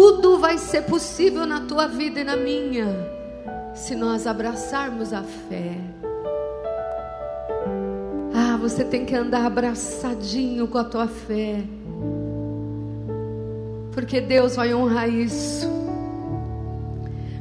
[0.00, 2.86] tudo vai ser possível na tua vida e na minha,
[3.74, 5.76] se nós abraçarmos a fé.
[8.34, 11.62] Ah, você tem que andar abraçadinho com a tua fé,
[13.92, 15.68] porque Deus vai honrar isso.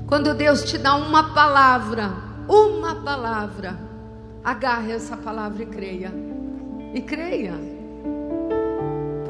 [0.06, 2.12] Quando Deus te dá uma palavra,
[2.46, 3.80] uma palavra,
[4.44, 6.12] agarre essa palavra e creia.
[6.94, 7.79] E creia.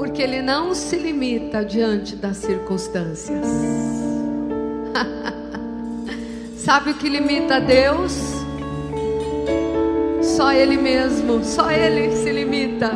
[0.00, 3.46] Porque Ele não se limita diante das circunstâncias.
[6.56, 8.18] Sabe o que limita Deus?
[10.22, 12.92] Só Ele mesmo, só Ele se limita.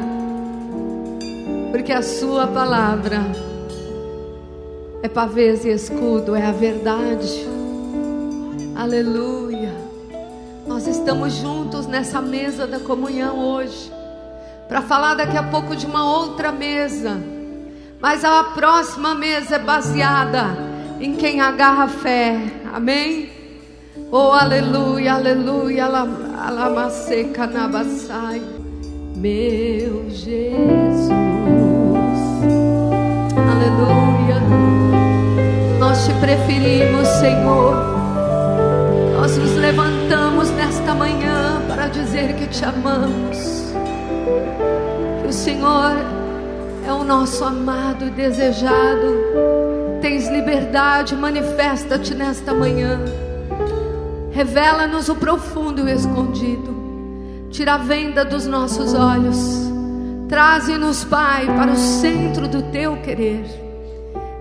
[1.71, 3.21] Porque a Sua palavra
[5.03, 7.47] é pavês e escudo, é a verdade.
[8.75, 9.75] Aleluia.
[10.67, 13.93] Nós estamos juntos nessa mesa da comunhão hoje
[14.69, 17.21] para falar daqui a pouco de uma outra mesa.
[18.01, 20.57] Mas a próxima mesa é baseada
[21.01, 22.39] em quem agarra a fé.
[22.73, 23.31] Amém?
[24.11, 28.43] Oh, aleluia, aleluia, alamaseca nabassai.
[29.17, 31.11] Meu Jesus.
[33.37, 34.41] Aleluia.
[35.79, 37.75] Nós te preferimos, Senhor.
[39.15, 43.64] Nós nos levantamos nesta manhã para dizer que te amamos
[45.21, 46.15] que o Senhor
[46.87, 49.15] é o nosso amado e desejado.
[50.01, 53.01] Tens liberdade, manifesta-te nesta manhã.
[54.33, 56.75] Revela-nos o profundo e o escondido.
[57.51, 59.73] Tira a venda dos nossos olhos.
[60.29, 63.45] Traze-nos, Pai, para o centro do teu querer.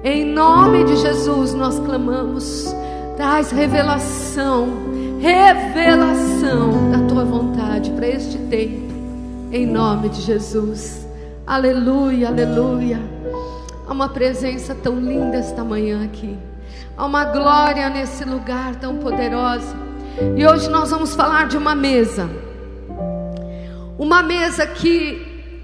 [0.04, 2.76] Em nome de Jesus nós clamamos.
[3.16, 4.68] Traz revelação,
[5.22, 8.93] revelação da tua vontade para este tempo
[9.54, 11.08] em nome de Jesus.
[11.46, 13.00] Aleluia, aleluia.
[13.88, 16.36] Há uma presença tão linda esta manhã aqui.
[16.98, 19.76] Há uma glória nesse lugar tão poderosa.
[20.36, 22.28] E hoje nós vamos falar de uma mesa.
[23.96, 25.22] Uma mesa que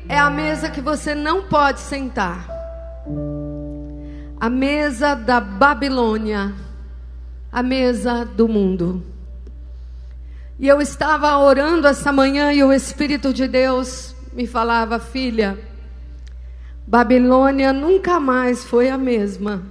[0.08, 2.48] é a mesa que você não pode sentar.
[4.40, 6.54] A mesa da Babilônia.
[7.52, 9.04] A mesa do mundo.
[10.60, 15.58] E eu estava orando essa manhã e o Espírito de Deus me falava, filha,
[16.86, 19.64] Babilônia nunca mais foi a mesma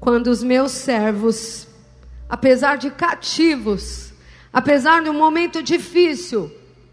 [0.00, 1.68] quando os meus servos,
[2.28, 4.12] apesar de cativos,
[4.52, 6.50] apesar de um momento difícil,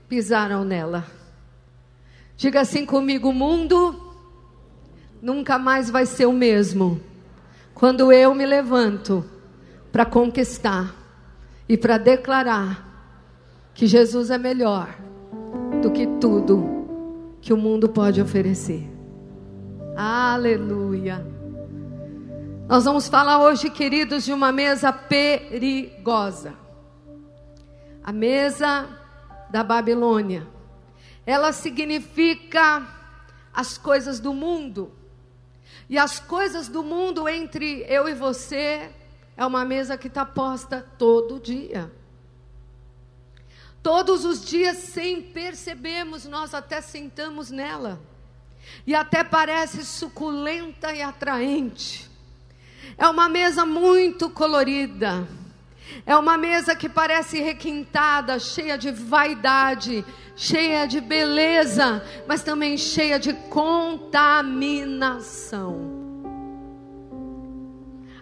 [0.08, 1.08] pisaram nela.
[2.38, 4.14] Diga assim comigo: o mundo
[5.20, 7.02] nunca mais vai ser o mesmo
[7.74, 9.26] quando eu me levanto
[9.92, 11.05] para conquistar
[11.68, 12.86] e para declarar
[13.74, 14.96] que Jesus é melhor
[15.82, 18.90] do que tudo que o mundo pode oferecer.
[19.96, 21.26] Aleluia.
[22.68, 26.56] Nós vamos falar hoje, queridos, de uma mesa perigosa.
[28.04, 28.88] A mesa
[29.50, 30.48] da Babilônia.
[31.26, 32.88] Ela significa
[33.54, 34.92] as coisas do mundo.
[35.90, 38.90] E as coisas do mundo entre eu e você
[39.38, 41.92] é uma mesa que está posta todo dia.
[43.84, 48.02] Todos os dias, sem percebermos, nós até sentamos nela.
[48.88, 52.10] E até parece suculenta e atraente.
[52.98, 55.28] É uma mesa muito colorida.
[56.06, 63.20] É uma mesa que parece requintada, cheia de vaidade, cheia de beleza, mas também cheia
[63.20, 66.05] de contaminação.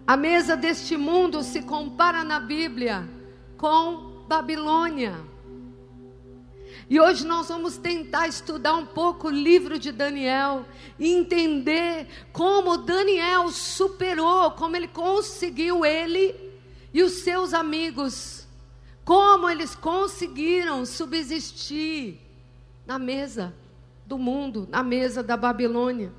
[0.05, 3.09] A mesa deste mundo se compara na Bíblia
[3.57, 5.15] com Babilônia.
[6.89, 10.65] E hoje nós vamos tentar estudar um pouco o livro de Daniel
[10.99, 16.35] e entender como Daniel superou, como ele conseguiu ele
[16.93, 18.45] e os seus amigos,
[19.05, 22.19] como eles conseguiram subsistir
[22.85, 23.55] na mesa
[24.05, 26.11] do mundo, na mesa da Babilônia.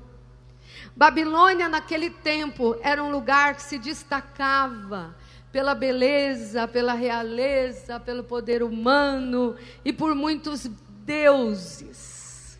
[0.95, 5.13] Babilônia, naquele tempo, era um lugar que se destacava
[5.51, 10.65] pela beleza, pela realeza, pelo poder humano e por muitos
[11.05, 12.59] deuses.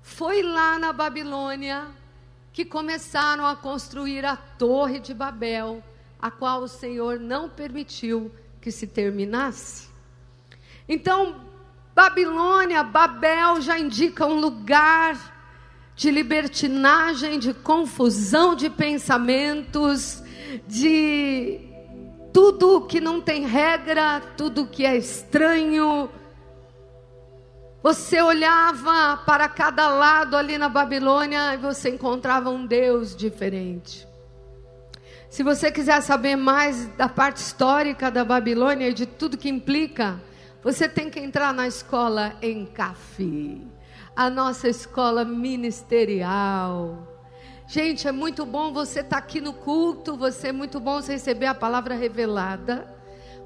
[0.00, 1.88] Foi lá na Babilônia
[2.52, 5.82] que começaram a construir a Torre de Babel,
[6.20, 9.88] a qual o Senhor não permitiu que se terminasse.
[10.88, 11.46] Então,
[11.94, 15.37] Babilônia, Babel já indica um lugar
[15.98, 20.22] de libertinagem, de confusão de pensamentos,
[20.64, 21.58] de
[22.32, 26.08] tudo que não tem regra, tudo que é estranho.
[27.82, 34.06] Você olhava para cada lado ali na Babilônia e você encontrava um Deus diferente.
[35.28, 40.22] Se você quiser saber mais da parte histórica da Babilônia e de tudo que implica,
[40.62, 43.66] você tem que entrar na escola em Cafi,
[44.18, 47.06] a nossa escola ministerial.
[47.68, 51.12] Gente, é muito bom você estar tá aqui no culto, você é muito bom você
[51.12, 52.92] receber a palavra revelada,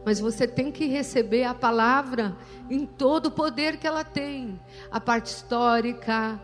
[0.02, 2.34] mas você tem que receber a palavra
[2.70, 4.58] em todo o poder que ela tem,
[4.90, 6.40] a parte histórica,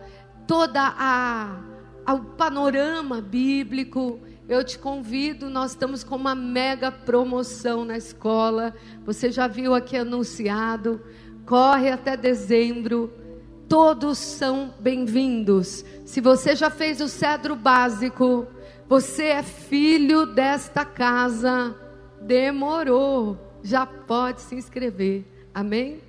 [0.47, 1.59] toda a,
[2.05, 4.21] a o panorama bíblico.
[4.47, 8.75] Eu te convido, nós estamos com uma mega promoção na escola.
[9.07, 11.01] Você já viu aqui anunciado.
[11.47, 13.27] Corre até dezembro.
[13.69, 15.85] Todos são bem-vindos.
[16.07, 18.47] Se você já fez o cedro básico,
[18.89, 21.77] você é filho desta casa.
[22.19, 23.37] Demorou.
[23.63, 25.23] Já pode se inscrever.
[25.55, 26.01] Amém?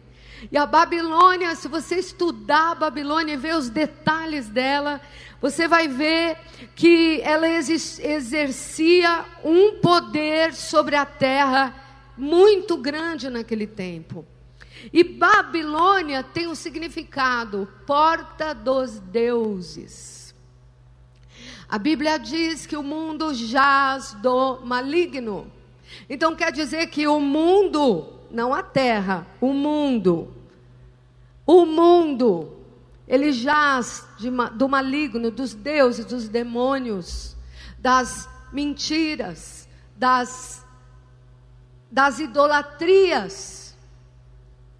[0.49, 5.01] E a Babilônia, se você estudar a Babilônia e ver os detalhes dela,
[5.41, 6.37] você vai ver
[6.77, 11.75] que ela exercia um poder sobre a terra
[12.15, 14.25] muito grande naquele tempo.
[14.93, 20.33] E Babilônia tem um significado, porta dos deuses.
[21.67, 25.51] A Bíblia diz que o mundo jaz do maligno.
[26.09, 30.33] Então quer dizer que o mundo, não a terra, o mundo,
[31.45, 32.55] o mundo
[33.07, 37.35] ele jaz de, do maligno, dos deuses, dos demônios,
[37.77, 40.65] das mentiras, das,
[41.91, 43.58] das idolatrias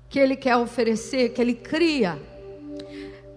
[0.10, 2.20] que ele quer oferecer, que ele cria.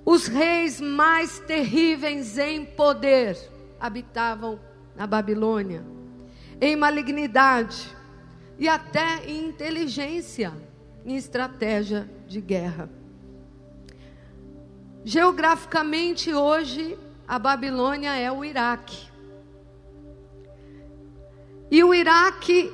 [0.04, 3.36] Os reis mais terríveis em poder
[3.78, 4.58] habitavam
[4.96, 5.84] na Babilônia,
[6.60, 7.94] em malignidade
[8.58, 10.52] e até em inteligência,
[11.04, 12.88] em estratégia de guerra.
[15.04, 16.96] Geograficamente, hoje,
[17.26, 19.10] a Babilônia é o Iraque.
[21.70, 22.72] E o Iraque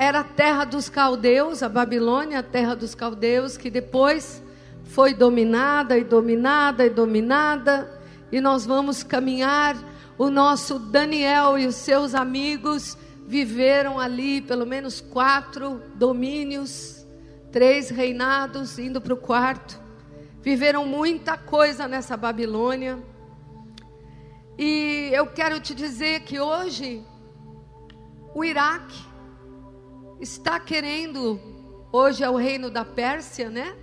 [0.00, 4.42] era a terra dos caldeus, a Babilônia, a terra dos caldeus, que depois
[4.82, 8.00] foi dominada e dominada e dominada.
[8.32, 9.76] E nós vamos caminhar.
[10.16, 17.06] O nosso Daniel e os seus amigos viveram ali pelo menos quatro domínios,
[17.52, 19.78] três reinados, indo para o quarto.
[20.40, 22.98] Viveram muita coisa nessa Babilônia.
[24.58, 27.04] E eu quero te dizer que hoje
[28.34, 29.09] o Iraque
[30.20, 31.40] está querendo,
[31.90, 33.74] hoje é o reino da Pérsia, né?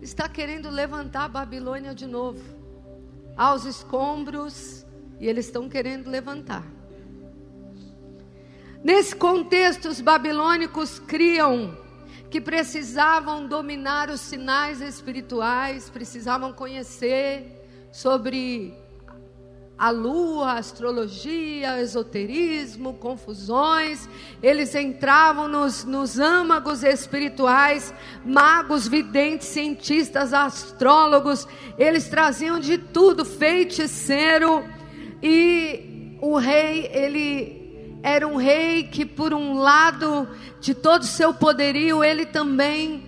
[0.00, 2.42] Está querendo levantar a Babilônia de novo.
[3.36, 4.86] Aos escombros,
[5.20, 6.66] e eles estão querendo levantar.
[8.82, 11.76] Nesse contexto, os babilônicos criam
[12.28, 17.62] que precisavam dominar os sinais espirituais, precisavam conhecer
[17.92, 18.74] sobre
[19.78, 24.08] a lua, a astrologia, esoterismo, confusões.
[24.42, 27.92] Eles entravam nos, nos âmagos espirituais,
[28.24, 31.48] magos, videntes, cientistas, astrólogos.
[31.76, 34.64] Eles traziam de tudo, feiticeiro.
[35.22, 40.28] E o rei, ele era um rei que, por um lado
[40.60, 43.04] de todo o seu poderio, ele também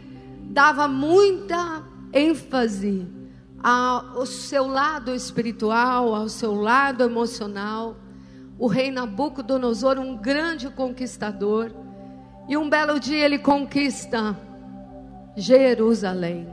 [0.51, 3.24] dava muita ênfase
[3.65, 7.97] ao seu lado espiritual, ao seu lado emocional.
[8.59, 11.71] O rei Nabucodonosor, um grande conquistador,
[12.47, 14.39] e um belo dia ele conquista
[15.35, 16.47] Jerusalém.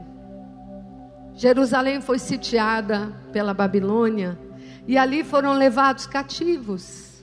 [1.34, 4.38] Jerusalém foi sitiada pela Babilônia
[4.86, 7.22] e ali foram levados cativos.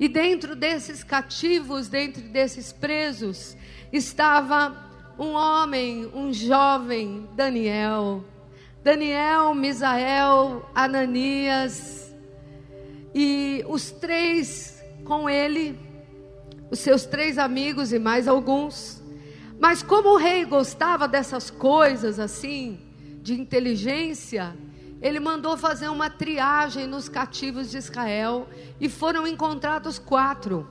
[0.00, 3.56] E dentro desses cativos, dentro desses presos,
[3.92, 4.76] estava
[5.16, 8.24] um homem, um jovem, Daniel.
[8.88, 12.10] Daniel, Misael, Ananias.
[13.14, 15.78] E os três com ele,
[16.70, 19.02] os seus três amigos e mais alguns.
[19.60, 22.80] Mas como o rei gostava dessas coisas assim,
[23.20, 24.56] de inteligência,
[25.02, 28.48] ele mandou fazer uma triagem nos cativos de Israel
[28.80, 30.66] e foram encontrados quatro.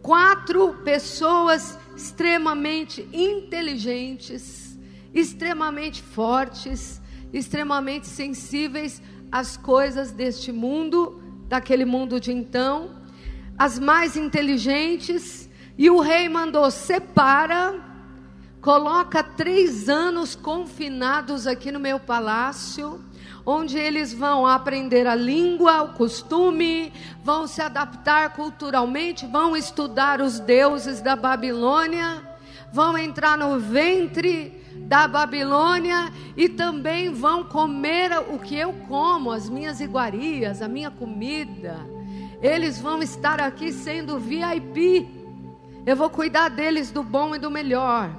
[0.00, 4.78] Quatro pessoas extremamente inteligentes,
[5.12, 12.90] extremamente fortes, extremamente sensíveis às coisas deste mundo, daquele mundo de então,
[13.58, 17.80] as mais inteligentes, e o rei mandou: separa,
[18.60, 23.00] coloca três anos confinados aqui no meu palácio
[23.46, 26.92] onde eles vão aprender a língua, o costume,
[27.22, 32.28] vão se adaptar culturalmente, vão estudar os deuses da Babilônia,
[32.72, 39.48] vão entrar no ventre da Babilônia e também vão comer o que eu como, as
[39.48, 41.78] minhas iguarias, a minha comida.
[42.40, 45.08] Eles vão estar aqui sendo VIP.
[45.84, 48.10] Eu vou cuidar deles do bom e do melhor.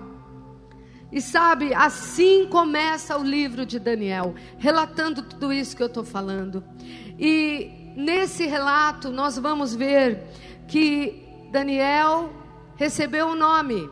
[1.11, 6.63] E sabe, assim começa o livro de Daniel, relatando tudo isso que eu estou falando.
[7.17, 10.23] E nesse relato nós vamos ver
[10.67, 12.29] que Daniel
[12.75, 13.89] recebeu o um nome,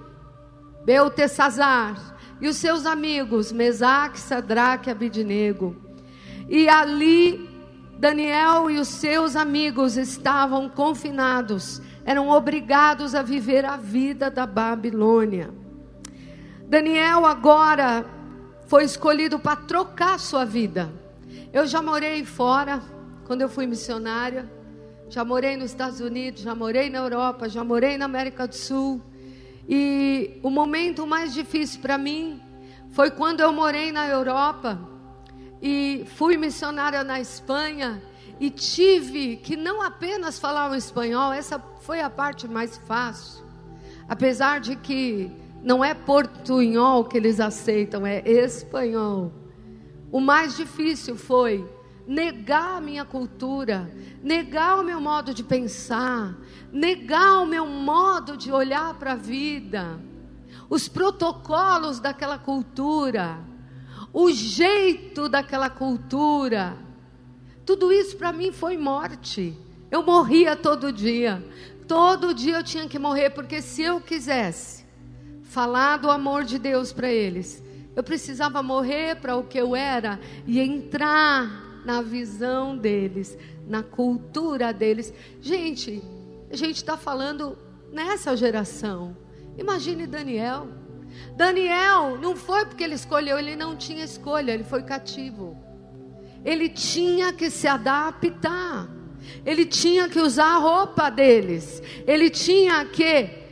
[0.84, 5.76] Beltesazar, e os seus amigos, Mesaque, Sadraque e Abidnego.
[6.50, 7.50] E ali,
[7.98, 15.50] Daniel e os seus amigos estavam confinados, eram obrigados a viver a vida da Babilônia.
[16.68, 18.06] Daniel agora
[18.68, 20.92] foi escolhido para trocar sua vida.
[21.54, 22.82] Eu já morei fora,
[23.26, 24.50] quando eu fui missionária,
[25.08, 29.02] já morei nos Estados Unidos, já morei na Europa, já morei na América do Sul.
[29.68, 32.42] E o momento mais difícil para mim
[32.92, 34.80] foi quando eu morei na Europa
[35.62, 38.02] e fui missionária na Espanha
[38.40, 43.46] e tive que não apenas falar o espanhol, essa foi a parte mais fácil.
[44.08, 45.32] Apesar de que
[45.64, 49.32] não é portunhol que eles aceitam, é espanhol.
[50.12, 51.66] O mais difícil foi
[52.08, 56.36] negar a minha cultura, negar o meu modo de pensar,
[56.72, 60.00] negar o meu modo de olhar para a vida,
[60.70, 63.40] os protocolos daquela cultura,
[64.14, 66.78] o jeito daquela cultura.
[67.66, 69.58] Tudo isso para mim foi morte.
[69.90, 71.44] Eu morria todo dia.
[71.88, 74.86] Todo dia eu tinha que morrer, porque se eu quisesse
[75.44, 77.64] falar do amor de Deus para eles,
[77.96, 83.38] eu precisava morrer para o que eu era e entrar na visão deles,
[83.68, 85.14] na cultura deles.
[85.40, 86.02] Gente,
[86.52, 87.58] a gente está falando
[87.92, 89.16] nessa geração.
[89.58, 90.68] Imagine Daniel.
[91.38, 95.58] Daniel não foi porque ele escolheu, ele não tinha escolha, ele foi cativo.
[96.44, 98.90] Ele tinha que se adaptar.
[99.46, 101.82] Ele tinha que usar a roupa deles.
[102.06, 103.45] Ele tinha que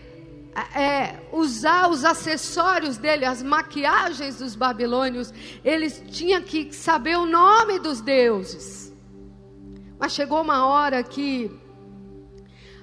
[0.56, 5.34] é, usar os acessórios dele, as maquiagens dos babilônios,
[5.64, 8.94] eles tinham que saber o nome dos deuses.
[10.00, 11.50] Mas chegou uma hora que,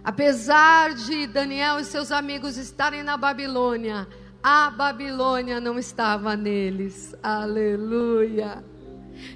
[0.02, 4.08] apesar de Daniel e seus amigos estarem na Babilônia,
[4.42, 7.14] a Babilônia não estava neles.
[7.22, 8.64] Aleluia.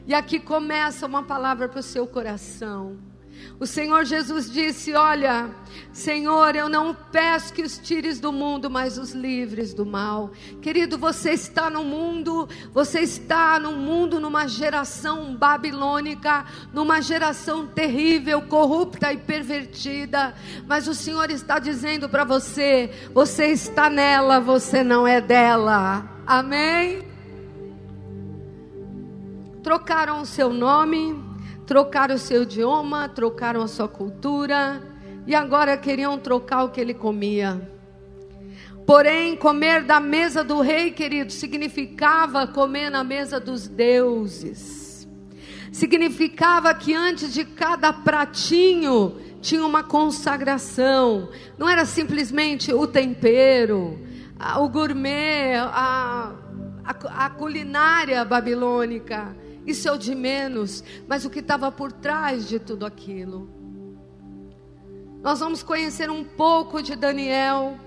[0.07, 2.99] E aqui começa uma palavra para o seu coração.
[3.59, 5.49] O Senhor Jesus disse: Olha,
[5.93, 10.33] Senhor, eu não peço que os tires do mundo, mas os livres do mal.
[10.61, 18.43] Querido, você está no mundo, você está no mundo numa geração babilônica, numa geração terrível,
[18.43, 20.35] corrupta e pervertida.
[20.67, 26.11] Mas o Senhor está dizendo para você: você está nela, você não é dela.
[26.27, 27.07] Amém?
[29.63, 31.24] Trocaram o seu nome
[31.67, 34.83] trocaram o seu idioma, trocaram a sua cultura
[35.27, 37.71] e agora queriam trocar o que ele comia.
[38.87, 45.09] Porém, comer da mesa do rei, querido, significava comer na mesa dos deuses.
[45.73, 51.31] Significava que antes de cada pratinho tinha uma consagração.
[51.57, 53.99] Não era simplesmente o tempero,
[54.59, 56.35] o gourmet, a,
[56.85, 59.35] a, a culinária babilônica
[59.67, 63.49] isso é o de menos, mas o que estava por trás de tudo aquilo.
[65.23, 67.79] Nós vamos conhecer um pouco de Daniel.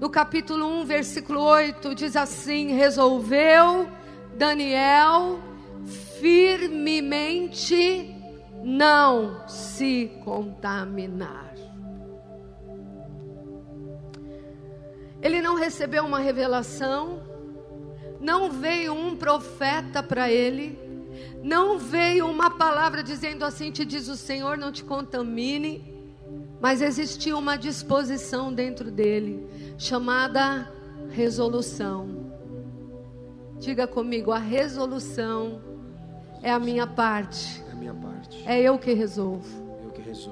[0.00, 3.86] No capítulo 1, versículo 8, diz assim: Resolveu
[4.36, 5.38] Daniel
[6.18, 8.14] firmemente
[8.64, 11.54] não se contaminar.
[15.22, 17.22] Ele não recebeu uma revelação,
[18.20, 20.78] não veio um profeta para ele,
[21.42, 25.94] não veio uma palavra dizendo assim: te diz o Senhor, não te contamine.
[26.60, 29.46] Mas existia uma disposição dentro dele,
[29.78, 30.72] chamada
[31.10, 32.32] resolução.
[33.58, 35.60] Diga comigo: a resolução
[36.42, 37.62] é a minha parte.
[37.68, 38.42] É a minha parte.
[38.46, 39.66] É eu que resolvo.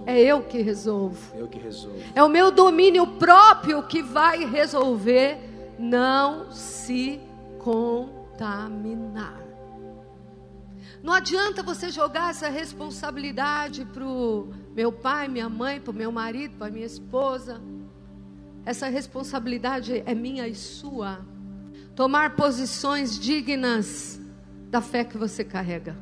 [0.06, 1.36] É eu que resolvo.
[1.36, 1.98] Eu que resolvo.
[2.14, 5.38] É o meu domínio próprio que vai resolver
[5.78, 7.20] não se
[7.58, 9.43] contaminar.
[11.04, 16.10] Não adianta você jogar essa responsabilidade para o meu pai, minha mãe, para o meu
[16.10, 17.60] marido, para minha esposa.
[18.64, 21.20] Essa responsabilidade é minha e sua.
[21.94, 24.18] Tomar posições dignas
[24.70, 25.94] da fé que você carrega.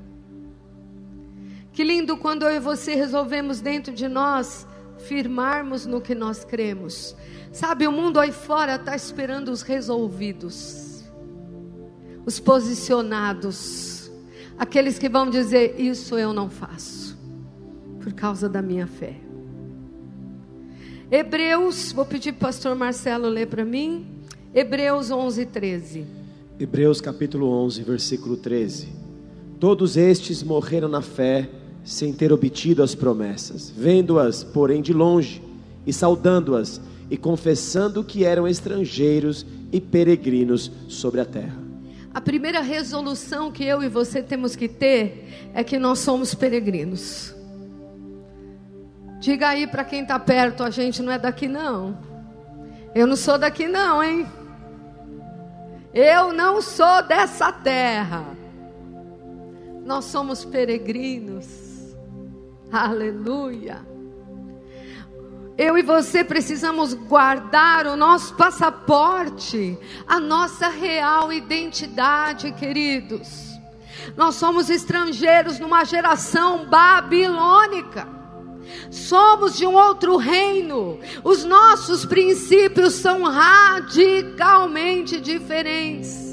[1.73, 4.68] Que lindo quando eu e você resolvemos dentro de nós
[4.99, 7.16] firmarmos no que nós cremos.
[7.52, 11.02] Sabe, o mundo aí fora está esperando os resolvidos.
[12.25, 14.01] os posicionados,
[14.59, 17.16] aqueles que vão dizer: Isso eu não faço,
[18.00, 19.16] por causa da minha fé.
[21.11, 24.06] Hebreus, vou pedir para o pastor Marcelo ler para mim.
[24.54, 26.06] Hebreus 11, 13.
[26.59, 28.88] Hebreus capítulo 11, versículo 13.
[29.61, 31.49] Todos estes morreram na fé,
[31.85, 35.42] sem ter obtido as promessas, vendo-as, porém, de longe,
[35.87, 36.80] e saudando-as,
[37.11, 41.62] e confessando que eram estrangeiros e peregrinos sobre a terra.
[42.14, 47.35] A primeira resolução que eu e você temos que ter é que nós somos peregrinos.
[49.19, 51.99] Diga aí para quem está perto, a gente não é daqui não.
[52.95, 54.26] Eu não sou daqui não, hein?
[55.95, 58.25] Eu não sou dessa terra.
[59.85, 61.95] Nós somos peregrinos.
[62.71, 63.91] Aleluia.
[65.56, 73.28] Eu e você precisamos guardar o nosso passaporte, a nossa real identidade, queridos.
[74.16, 78.09] Nós somos estrangeiros numa geração babilônica.
[78.90, 80.99] Somos de um outro reino.
[81.23, 86.32] Os nossos princípios são radicalmente diferentes.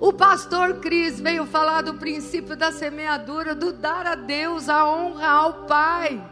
[0.00, 5.28] O pastor Cris veio falar do princípio da semeadura, do dar a Deus a honra
[5.28, 6.31] ao Pai.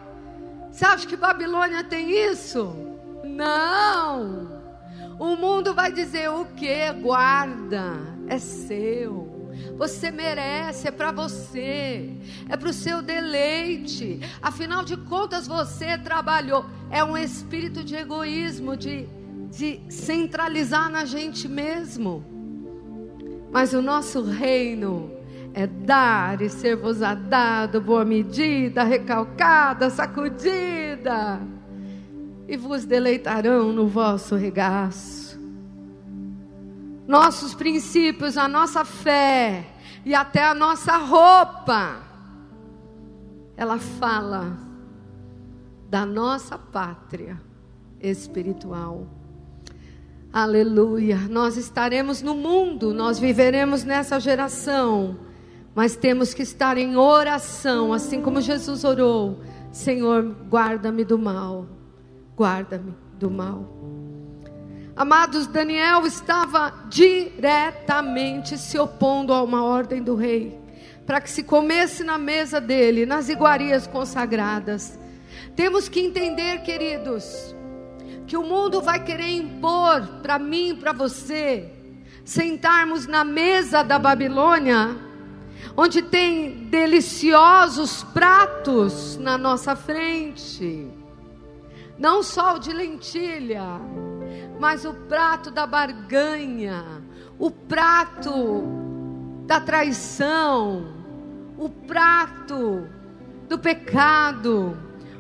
[0.81, 2.75] Você acha que Babilônia tem isso?
[3.23, 4.63] Não.
[5.19, 6.91] O mundo vai dizer o que?
[7.03, 9.51] Guarda, é seu.
[9.77, 12.11] Você merece, é para você,
[12.49, 14.21] é para o seu deleite.
[14.41, 16.65] Afinal de contas, você trabalhou.
[16.91, 19.07] É um espírito de egoísmo, de,
[19.51, 22.25] de centralizar na gente mesmo.
[23.53, 25.20] Mas o nosso reino
[25.53, 31.41] é dar e ser-vos a dado, boa medida, recalcada, sacudida,
[32.47, 35.39] e vos deleitarão no vosso regaço.
[37.07, 39.67] Nossos princípios, a nossa fé
[40.05, 41.97] e até a nossa roupa,
[43.57, 44.57] ela fala
[45.89, 47.41] da nossa pátria
[48.01, 49.09] espiritual.
[50.33, 51.19] Aleluia.
[51.29, 55.30] Nós estaremos no mundo, nós viveremos nessa geração
[55.75, 61.67] mas temos que estar em oração, assim como Jesus orou: Senhor, guarda-me do mal,
[62.37, 63.79] guarda-me do mal.
[64.97, 70.59] Amados, Daniel estava diretamente se opondo a uma ordem do rei,
[71.07, 74.99] para que se comesse na mesa dele, nas iguarias consagradas.
[75.55, 77.55] Temos que entender, queridos,
[78.27, 81.71] que o mundo vai querer impor para mim, para você,
[82.25, 85.10] sentarmos na mesa da Babilônia
[85.77, 90.89] onde tem deliciosos pratos na nossa frente.
[91.99, 93.65] Não só o de lentilha,
[94.59, 96.85] mas o prato da barganha,
[97.39, 98.65] o prato
[99.47, 100.95] da traição,
[101.59, 102.89] o prato
[103.49, 104.77] do pecado,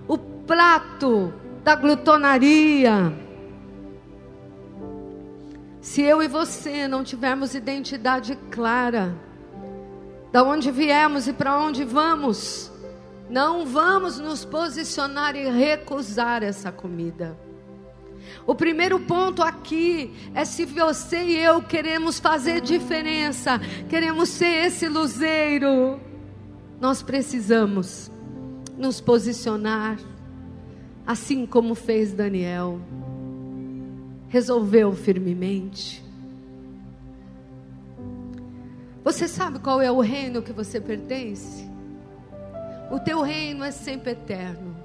[0.07, 3.12] o prato da glutonaria.
[5.81, 9.14] Se eu e você não tivermos identidade clara,
[10.33, 12.71] da onde viemos e para onde vamos,
[13.29, 17.37] não vamos nos posicionar e recusar essa comida.
[18.47, 24.88] O primeiro ponto aqui é se você e eu queremos fazer diferença, queremos ser esse
[24.88, 26.01] luzeiro,
[26.81, 28.11] nós precisamos
[28.77, 29.99] nos posicionar,
[31.07, 32.81] assim como fez Daniel.
[34.29, 36.10] Resolveu firmemente
[39.03, 41.69] você sabe qual é o reino que você pertence?
[42.91, 44.77] O teu reino é sempre eterno.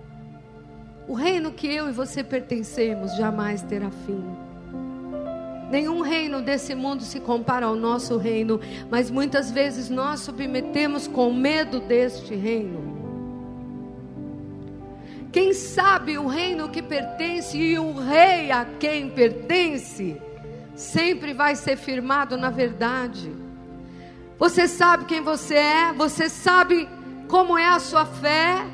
[1.08, 4.24] O reino que eu e você pertencemos jamais terá fim.
[5.70, 11.34] Nenhum reino desse mundo se compara ao nosso reino, mas muitas vezes nós submetemos com
[11.34, 12.96] medo deste reino.
[15.32, 20.16] Quem sabe o reino que pertence e o rei a quem pertence
[20.76, 23.45] sempre vai ser firmado na verdade.
[24.38, 26.90] Você sabe quem você é, você sabe
[27.28, 28.66] como é a sua fé.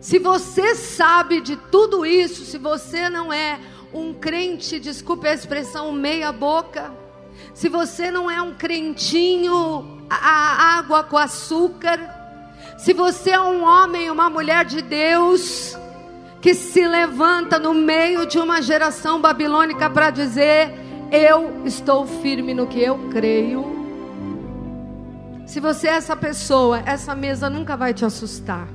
[0.00, 3.58] Se você sabe de tudo isso, se você não é
[3.92, 6.92] um crente, desculpe a expressão, meia-boca,
[7.54, 11.98] se você não é um crentinho a água com açúcar,
[12.76, 15.76] se você é um homem, uma mulher de Deus,
[16.40, 20.72] que se levanta no meio de uma geração babilônica para dizer:
[21.12, 23.79] Eu estou firme no que eu creio.
[25.50, 28.68] Se você é essa pessoa, essa mesa nunca vai te assustar.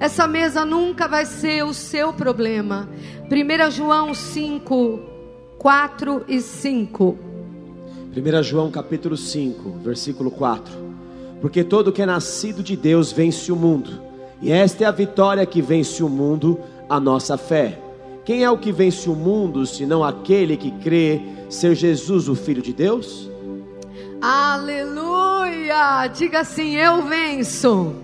[0.00, 2.88] Essa mesa nunca vai ser o seu problema.
[3.30, 5.00] 1 João 5,
[5.56, 7.16] 4 e 5.
[8.16, 10.72] 1 João capítulo 5, versículo 4.
[11.40, 14.02] Porque todo que é nascido de Deus vence o mundo,
[14.42, 17.78] e esta é a vitória que vence o mundo, a nossa fé.
[18.24, 22.62] Quem é o que vence o mundo, senão aquele que crê ser Jesus o Filho
[22.62, 23.29] de Deus?
[24.20, 26.06] Aleluia!
[26.08, 27.94] Diga assim: Eu venço,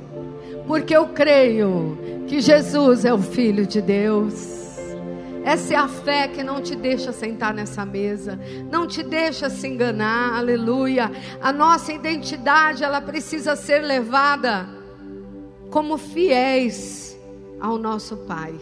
[0.67, 4.57] porque eu creio que Jesus é o Filho de Deus.
[5.45, 8.41] Essa é a fé que não te deixa sentar nessa mesa,
[8.73, 11.13] não te deixa se enganar, aleluia.
[11.41, 14.67] A nossa identidade, ela precisa ser levada
[15.71, 17.17] como fiéis
[17.61, 18.55] ao nosso Pai.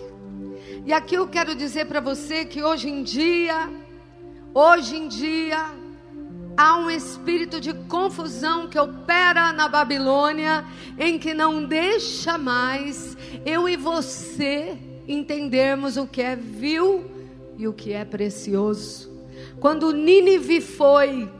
[0.84, 3.70] E aqui eu quero dizer para você que hoje em dia,
[4.52, 5.83] hoje em dia,
[6.56, 10.64] há um espírito de confusão que opera na Babilônia,
[10.98, 17.10] em que não deixa mais eu e você entendermos o que é vil
[17.58, 19.12] e o que é precioso.
[19.60, 21.30] Quando Nínive foi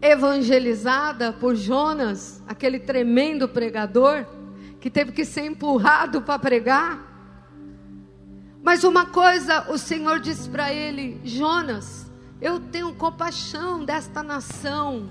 [0.00, 4.26] evangelizada por Jonas, aquele tremendo pregador,
[4.80, 7.14] que teve que ser empurrado para pregar.
[8.62, 12.03] Mas uma coisa o Senhor disse para ele: Jonas,
[12.44, 15.08] eu tenho compaixão desta nação.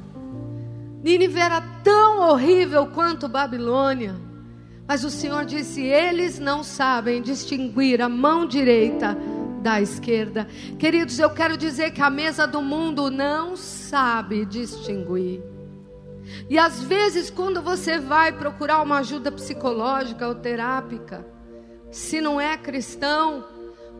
[1.03, 4.15] Nínive era tão horrível quanto Babilônia.
[4.87, 9.17] Mas o Senhor disse: eles não sabem distinguir a mão direita
[9.63, 10.47] da esquerda.
[10.77, 15.41] Queridos, eu quero dizer que a mesa do mundo não sabe distinguir.
[16.47, 21.25] E às vezes, quando você vai procurar uma ajuda psicológica ou terápica,
[21.89, 23.43] se não é cristão,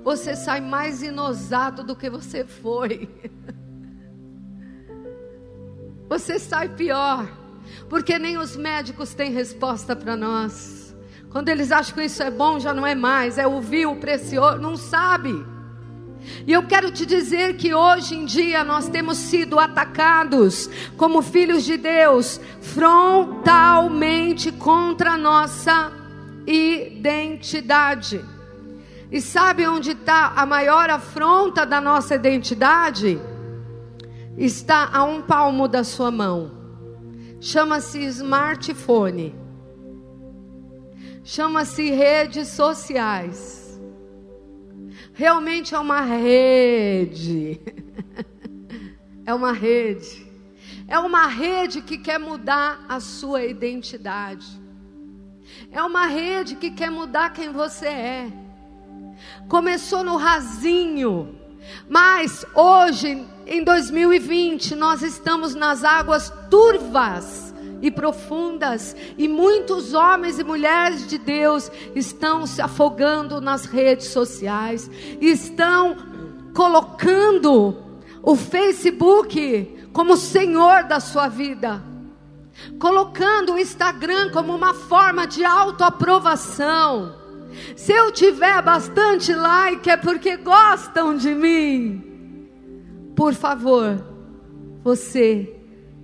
[0.03, 3.09] você sai mais inosado do que você foi.
[6.09, 7.27] Você sai pior.
[7.89, 10.95] Porque nem os médicos têm resposta para nós.
[11.31, 14.59] Quando eles acham que isso é bom, já não é mais, é o vil, precioso,
[14.59, 15.43] não sabe.
[16.45, 21.63] E eu quero te dizer que hoje em dia nós temos sido atacados como filhos
[21.63, 25.91] de Deus frontalmente contra a nossa
[26.45, 28.23] identidade.
[29.13, 33.17] E sabe onde está a maior afronta da nossa identidade?
[34.35, 36.63] Está a um palmo da sua mão
[37.43, 39.35] chama-se smartphone,
[41.25, 43.81] chama-se redes sociais.
[45.13, 47.59] Realmente é uma rede.
[49.25, 50.25] é uma rede.
[50.87, 54.47] É uma rede que quer mudar a sua identidade.
[55.69, 58.42] É uma rede que quer mudar quem você é.
[59.47, 61.35] Começou no rasinho,
[61.89, 70.43] mas hoje em 2020 nós estamos nas águas turvas e profundas, e muitos homens e
[70.43, 75.97] mulheres de Deus estão se afogando nas redes sociais, estão
[76.53, 77.77] colocando
[78.21, 81.83] o Facebook como senhor da sua vida,
[82.79, 87.22] colocando o Instagram como uma forma de autoaprovação.
[87.75, 92.03] Se eu tiver bastante like é porque gostam de mim.
[93.15, 94.03] Por favor,
[94.83, 95.55] você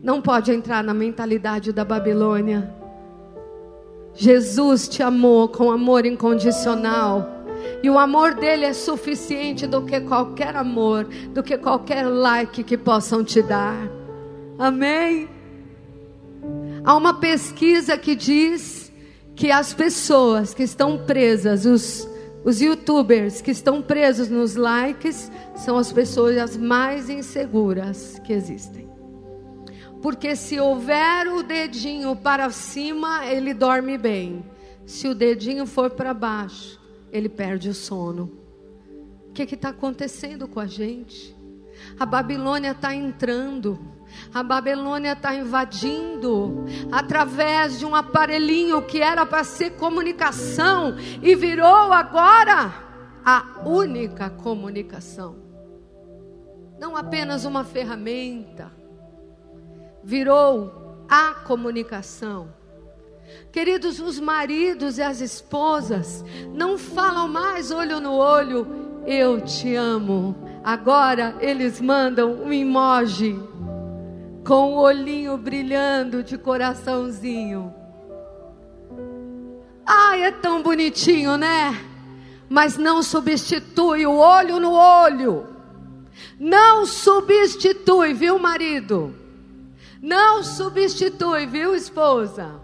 [0.01, 2.73] não pode entrar na mentalidade da Babilônia.
[4.13, 7.37] Jesus te amou com amor incondicional.
[7.81, 12.77] E o amor dele é suficiente do que qualquer amor, do que qualquer like que
[12.77, 13.75] possam te dar.
[14.57, 15.29] Amém?
[16.83, 18.78] Há uma pesquisa que diz
[19.39, 22.07] que as pessoas que estão presas, os
[22.43, 28.89] os youtubers que estão presos nos likes são as pessoas mais inseguras que existem.
[30.01, 34.43] Porque se houver o dedinho para cima, ele dorme bem.
[34.85, 36.79] Se o dedinho for para baixo,
[37.11, 38.31] ele perde o sono.
[39.29, 41.35] O que está acontecendo com a gente?
[41.97, 43.79] A Babilônia está entrando.
[44.33, 51.91] A Babilônia está invadindo através de um aparelhinho que era para ser comunicação e virou
[51.93, 52.73] agora
[53.25, 55.35] a única comunicação.
[56.79, 58.71] Não apenas uma ferramenta,
[60.03, 62.53] virou a comunicação.
[63.51, 70.35] Queridos, os maridos e as esposas não falam mais olho no olho, eu te amo.
[70.63, 73.39] Agora eles mandam um emoji
[74.49, 77.71] com o olhinho brilhando de coraçãozinho.
[79.85, 81.79] Ai, é tão bonitinho, né?
[82.49, 85.45] Mas não substitui o olho no olho.
[86.39, 89.13] Não substitui, viu, marido?
[90.01, 92.59] Não substitui, viu, esposa?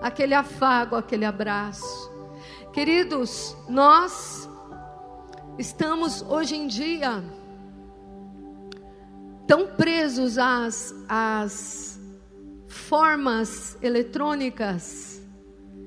[0.00, 2.10] Aquele afago, aquele abraço.
[2.72, 4.48] Queridos, nós
[5.58, 7.22] estamos hoje em dia
[9.46, 12.00] tão presos às, às
[12.66, 15.22] formas eletrônicas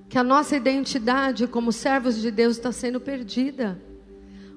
[0.10, 3.82] que a nossa identidade como servos de Deus está sendo perdida.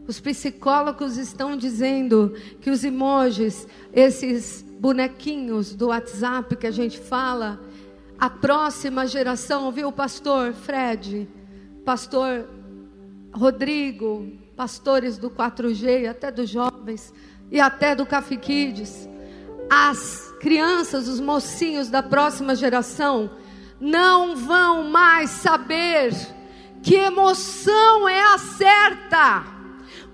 [0.07, 7.61] Os psicólogos estão dizendo que os emojis, esses bonequinhos do WhatsApp que a gente fala,
[8.19, 11.29] a próxima geração, viu, pastor Fred,
[11.85, 12.49] pastor
[13.33, 17.13] Rodrigo, pastores do 4G, até dos jovens
[17.51, 19.09] e até do Café Kids,
[19.69, 23.31] as crianças, os mocinhos da próxima geração
[23.81, 26.13] não vão mais saber
[26.83, 29.45] que emoção é a certa.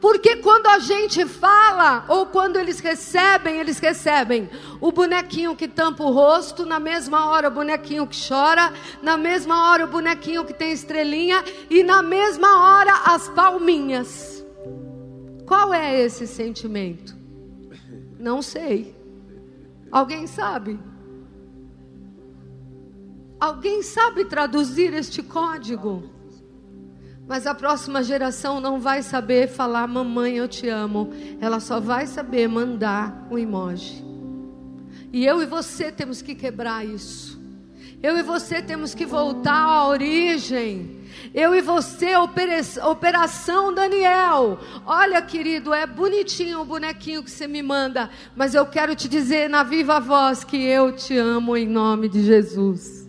[0.00, 4.48] Porque quando a gente fala, ou quando eles recebem, eles recebem
[4.80, 8.72] o bonequinho que tampa o rosto, na mesma hora o bonequinho que chora,
[9.02, 14.44] na mesma hora o bonequinho que tem estrelinha, e na mesma hora as palminhas.
[15.46, 17.15] Qual é esse sentimento?
[18.26, 18.92] Não sei.
[19.88, 20.80] Alguém sabe?
[23.38, 26.10] Alguém sabe traduzir este código?
[27.24, 31.10] Mas a próxima geração não vai saber falar mamãe eu te amo.
[31.40, 34.04] Ela só vai saber mandar um emoji.
[35.12, 37.35] E eu e você temos que quebrar isso.
[38.02, 40.96] Eu e você temos que voltar à origem.
[41.34, 44.58] Eu e você, Operação Daniel.
[44.84, 49.48] Olha, querido, é bonitinho o bonequinho que você me manda, mas eu quero te dizer
[49.48, 53.06] na viva voz que eu te amo em nome de Jesus.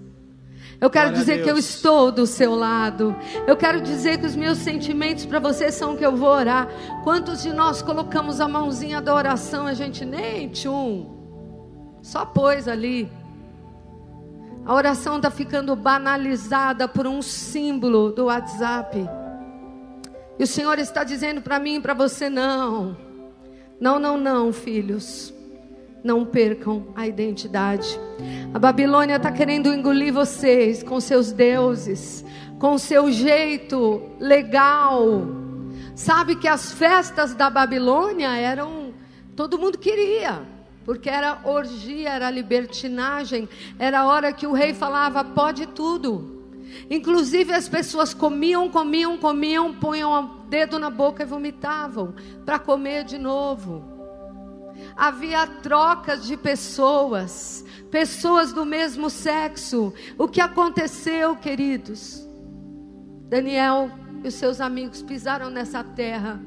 [0.79, 3.15] Eu quero Glória dizer que eu estou do seu lado.
[3.47, 6.67] Eu quero dizer que os meus sentimentos para você são que eu vou orar.
[7.03, 11.07] Quantos de nós colocamos a mãozinha da oração, a gente nem tchum,
[12.01, 13.09] só pôs ali.
[14.67, 18.97] A oração está ficando banalizada por um símbolo do WhatsApp.
[20.37, 22.97] E o Senhor está dizendo para mim e para você: não,
[23.79, 25.33] não, não, não, filhos
[26.03, 27.97] não percam a identidade.
[28.53, 32.25] A Babilônia está querendo engolir vocês com seus deuses,
[32.59, 35.27] com seu jeito legal.
[35.95, 38.93] Sabe que as festas da Babilônia eram.
[39.33, 40.41] Todo mundo queria,
[40.87, 46.35] porque era orgia, era libertinagem, era a hora que o rei falava: pode tudo.
[46.89, 53.03] Inclusive as pessoas comiam, comiam, comiam, punham o dedo na boca e vomitavam para comer
[53.03, 53.97] de novo
[54.95, 59.93] havia trocas de pessoas, pessoas do mesmo sexo.
[60.17, 62.27] O que aconteceu, queridos?
[63.29, 63.91] Daniel
[64.23, 66.39] e os seus amigos pisaram nessa terra.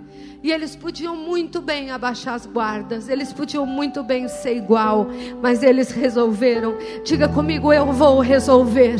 [0.43, 5.07] E eles podiam muito bem abaixar as guardas, eles podiam muito bem ser igual,
[5.43, 6.77] mas eles resolveram.
[7.05, 8.97] Diga comigo, eu vou resolver.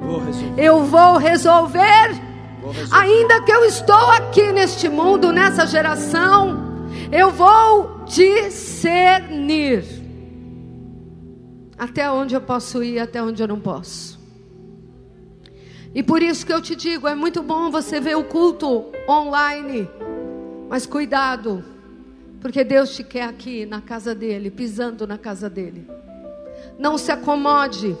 [0.00, 0.62] Vou resolver.
[0.62, 2.20] Eu vou resolver.
[2.60, 2.96] Vou resolver.
[2.96, 9.84] Ainda que eu estou aqui neste mundo, nessa geração, eu vou discernir
[11.78, 14.18] até onde eu posso ir, até onde eu não posso.
[15.94, 19.88] E por isso que eu te digo, é muito bom você ver o culto online,
[20.68, 21.64] mas cuidado,
[22.40, 25.88] porque Deus te quer aqui na casa dele, pisando na casa dele.
[26.78, 27.96] Não se acomode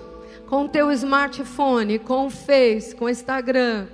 [0.46, 3.86] com o teu smartphone, com o Face, com o Instagram.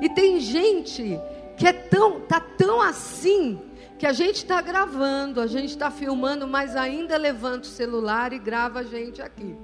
[0.00, 1.18] E tem gente
[1.56, 3.60] que é tão, tá tão assim
[3.98, 8.38] que a gente está gravando, a gente está filmando, mas ainda levanta o celular e
[8.38, 9.54] grava a gente aqui.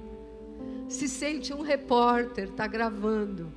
[0.87, 3.51] Se sente um repórter, está gravando.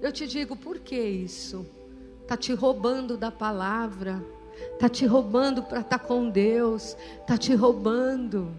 [0.00, 1.66] Eu te digo, por que isso?
[2.28, 4.22] Está te roubando da palavra,
[4.74, 8.54] está te roubando para estar tá com Deus, está te roubando.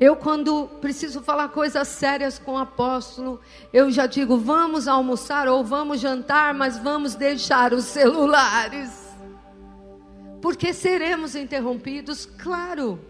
[0.00, 3.38] Eu, quando preciso falar coisas sérias com o apóstolo,
[3.70, 9.04] eu já digo: vamos almoçar ou vamos jantar, mas vamos deixar os celulares
[10.44, 13.00] porque seremos interrompidos, claro,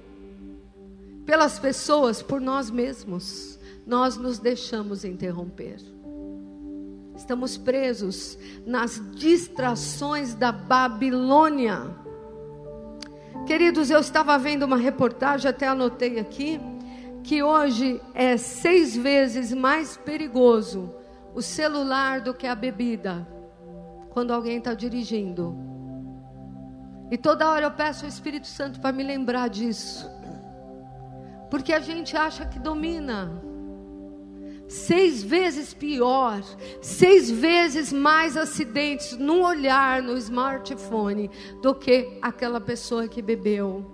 [1.26, 3.58] pelas pessoas, por nós mesmos.
[3.84, 5.93] Nós nos deixamos interromper.
[7.24, 11.96] Estamos presos nas distrações da Babilônia.
[13.46, 16.60] Queridos, eu estava vendo uma reportagem, até anotei aqui,
[17.22, 20.94] que hoje é seis vezes mais perigoso
[21.34, 23.26] o celular do que a bebida,
[24.10, 25.56] quando alguém está dirigindo.
[27.10, 30.06] E toda hora eu peço ao Espírito Santo para me lembrar disso.
[31.50, 33.53] Porque a gente acha que domina.
[34.66, 36.42] Seis vezes pior,
[36.80, 43.84] seis vezes mais acidentes no olhar no smartphone do que aquela pessoa que bebeu.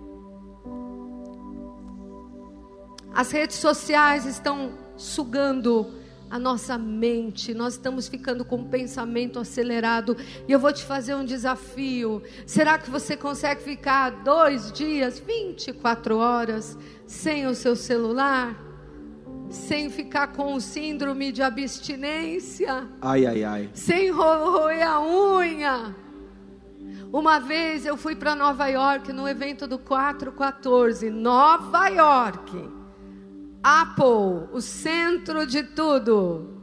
[3.13, 5.91] As redes sociais estão sugando
[6.29, 10.15] a nossa mente, nós estamos ficando com o pensamento acelerado.
[10.47, 12.23] E eu vou te fazer um desafio.
[12.45, 18.70] Será que você consegue ficar dois dias, 24 horas, sem o seu celular?
[19.51, 22.87] Sem ficar com o síndrome de abstinência?
[23.01, 23.69] Ai, ai, ai.
[23.73, 25.93] Sem roer a unha?
[27.11, 32.69] Uma vez eu fui para Nova York no evento do 414, Nova York.
[33.61, 36.61] Apple, o centro de tudo.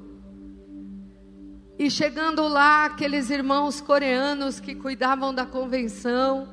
[1.78, 6.48] E chegando lá, aqueles irmãos coreanos que cuidavam da convenção,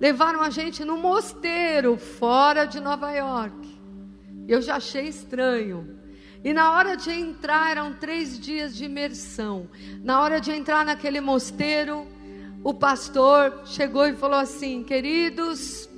[0.00, 3.73] levaram a gente no mosteiro fora de Nova York.
[4.46, 5.98] Eu já achei estranho.
[6.42, 9.68] E na hora de entrar, eram três dias de imersão.
[10.02, 12.06] Na hora de entrar naquele mosteiro,
[12.62, 15.88] o pastor chegou e falou assim: Queridos,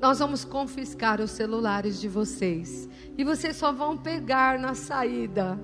[0.00, 2.88] nós vamos confiscar os celulares de vocês.
[3.18, 5.60] E vocês só vão pegar na saída.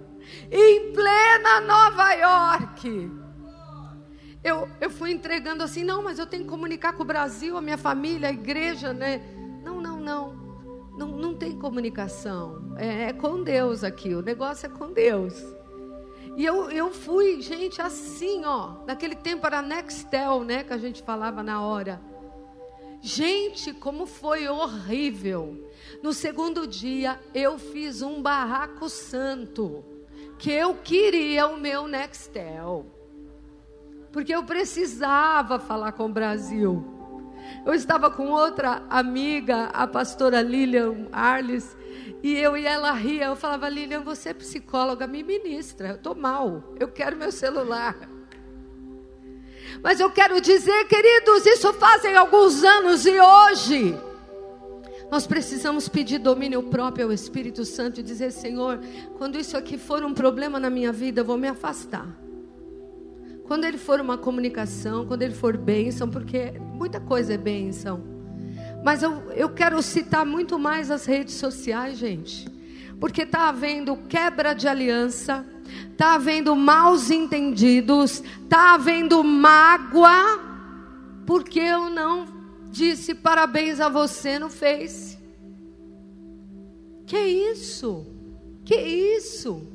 [0.51, 3.11] Em plena Nova York.
[4.45, 7.63] Eu, eu fui entregando assim, não, mas eu tenho que comunicar com o Brasil, a
[7.63, 9.21] minha família, a igreja, né?
[9.65, 10.36] Não, não, não.
[10.97, 12.75] Não, não tem comunicação.
[12.77, 14.15] É, é com Deus aqui.
[14.15, 15.35] O negócio é com Deus.
[16.37, 18.85] E eu, eu fui, gente, assim, ó.
[18.87, 20.65] Naquele tempo era Nextel, né?
[20.65, 22.01] Que a gente falava na hora.
[23.01, 25.71] Gente, como foi horrível.
[26.03, 29.85] No segundo dia, eu fiz um barraco santo.
[30.39, 32.87] Que eu queria o meu Nextel.
[34.13, 36.96] Porque eu precisava falar com o Brasil.
[37.65, 41.77] Eu estava com outra amiga, a pastora Lilian Arles,
[42.23, 43.27] e eu e ela ria.
[43.27, 45.89] Eu falava, Lilian, você é psicóloga, me ministra.
[45.89, 47.97] Eu estou mal, eu quero meu celular.
[49.83, 53.99] Mas eu quero dizer, queridos, isso fazem alguns anos e hoje
[55.11, 58.81] nós precisamos pedir domínio próprio ao Espírito Santo e dizer: Senhor,
[59.17, 62.07] quando isso aqui for um problema na minha vida, eu vou me afastar.
[63.45, 68.03] Quando ele for uma comunicação, quando ele for bênção, porque muita coisa é bênção.
[68.85, 72.49] Mas eu, eu quero citar muito mais as redes sociais, gente.
[73.01, 75.45] Porque está havendo quebra de aliança,
[75.91, 80.41] está havendo maus entendidos, está havendo mágoa,
[81.27, 82.27] porque eu não
[82.71, 85.19] disse parabéns a você no Face.
[87.07, 88.07] Que isso?
[88.65, 89.67] Que isso?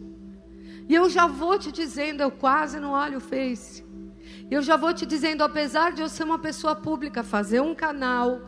[0.88, 3.84] E eu já vou te dizendo, eu quase não olho o Face.
[4.52, 8.42] Eu já vou te dizendo, apesar de eu ser uma pessoa pública, fazer um canal,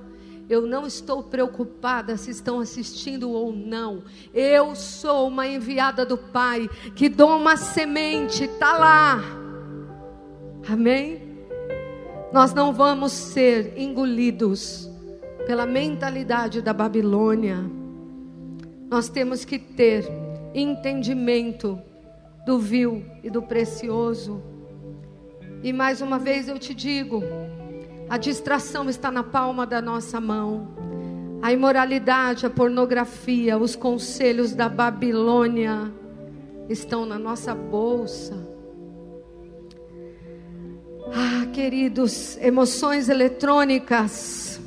[0.50, 4.04] eu não estou preocupada se estão assistindo ou não.
[4.34, 9.24] Eu sou uma enviada do Pai que dou uma semente, está lá.
[10.68, 11.22] Amém?
[12.34, 14.90] Nós não vamos ser engolidos
[15.48, 17.64] pela mentalidade da Babilônia.
[18.90, 20.06] Nós temos que ter
[20.54, 21.80] entendimento
[22.46, 24.53] do vil e do precioso.
[25.64, 27.24] E mais uma vez eu te digo,
[28.10, 30.76] a distração está na palma da nossa mão.
[31.42, 35.90] A imoralidade, a pornografia, os conselhos da Babilônia
[36.68, 38.36] estão na nossa bolsa.
[41.14, 44.60] Ah, queridos, emoções eletrônicas.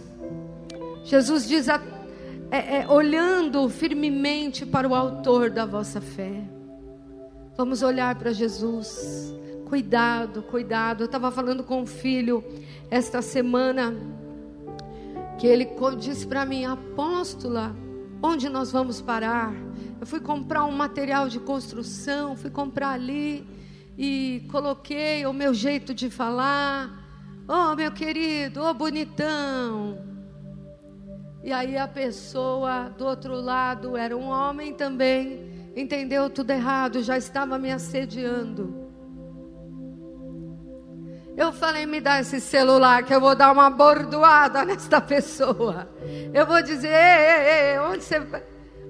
[1.05, 1.79] Jesus diz, é,
[2.51, 6.43] é, olhando firmemente para o Autor da vossa fé.
[7.55, 9.35] Vamos olhar para Jesus.
[9.67, 11.03] Cuidado, cuidado.
[11.03, 12.45] Eu estava falando com um filho
[12.89, 13.93] esta semana
[15.41, 17.75] que ele disse para mim, apóstola,
[18.23, 19.53] onde nós vamos parar?
[20.01, 23.45] Eu fui comprar um material de construção, fui comprar ali
[23.99, 27.05] e coloquei o meu jeito de falar.
[27.49, 29.99] Oh, meu querido, oh, bonitão.
[31.43, 37.19] E aí a pessoa do outro lado era um homem também, entendeu tudo errado, já
[37.19, 38.86] estava me assediando.
[41.37, 45.89] Eu falei, me dá esse celular que eu vou dar uma bordoada nesta pessoa.
[46.33, 48.19] Eu vou dizer, ei, ei, ei, onde você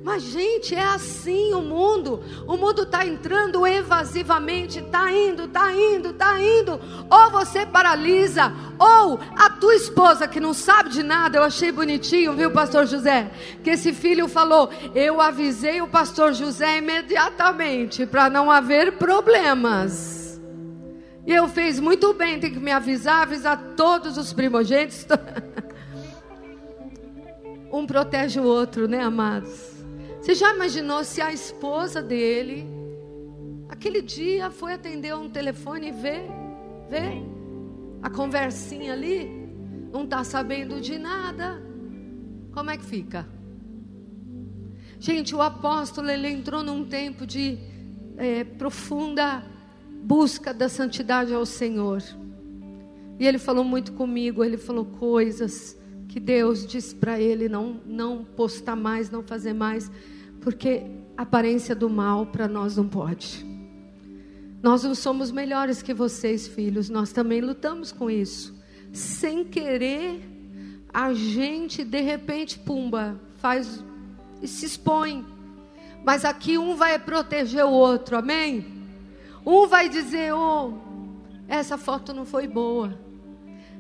[0.07, 2.23] mas, gente, é assim o mundo.
[2.47, 6.81] O mundo está entrando evasivamente, está indo, está indo, está indo.
[7.11, 11.39] Ou você paralisa, ou a tua esposa que não sabe de nada.
[11.39, 13.33] Eu achei bonitinho, viu, pastor José?
[13.65, 20.16] Que esse filho falou: Eu avisei o pastor José imediatamente para não haver problemas.
[21.27, 25.07] E eu fiz muito bem, tem que me avisar, avisar todos os primogênitos.
[27.73, 29.75] um protege o outro, né, amados?
[30.21, 32.65] Você já imaginou se a esposa dele,
[33.69, 36.23] aquele dia, foi atender um telefone e vê,
[36.89, 37.23] vê
[38.01, 39.29] a conversinha ali,
[39.93, 41.61] não está sabendo de nada?
[42.53, 43.29] Como é que fica?
[45.01, 47.59] Gente, o apóstolo ele entrou num tempo de
[48.17, 49.56] é, profunda
[50.07, 52.01] busca da santidade ao Senhor.
[53.19, 55.77] E ele falou muito comigo, ele falou coisas
[56.07, 59.91] que Deus disse para ele não não postar mais, não fazer mais,
[60.41, 60.85] porque
[61.17, 63.45] a aparência do mal para nós não pode.
[64.63, 68.55] Nós não somos melhores que vocês, filhos, nós também lutamos com isso.
[68.93, 70.21] Sem querer,
[70.95, 73.83] a gente de repente, pumba, faz
[74.41, 75.27] e se expõe.
[76.05, 78.76] Mas aqui um vai proteger o outro, amém?
[79.47, 80.73] Um vai dizer: "Oh,
[81.47, 82.99] essa foto não foi boa".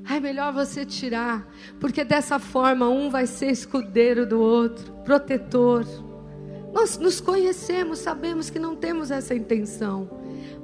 [0.09, 1.45] É melhor você tirar,
[1.81, 5.85] porque dessa forma um vai ser escudeiro do outro, protetor.
[6.73, 10.09] Nós nos conhecemos, sabemos que não temos essa intenção.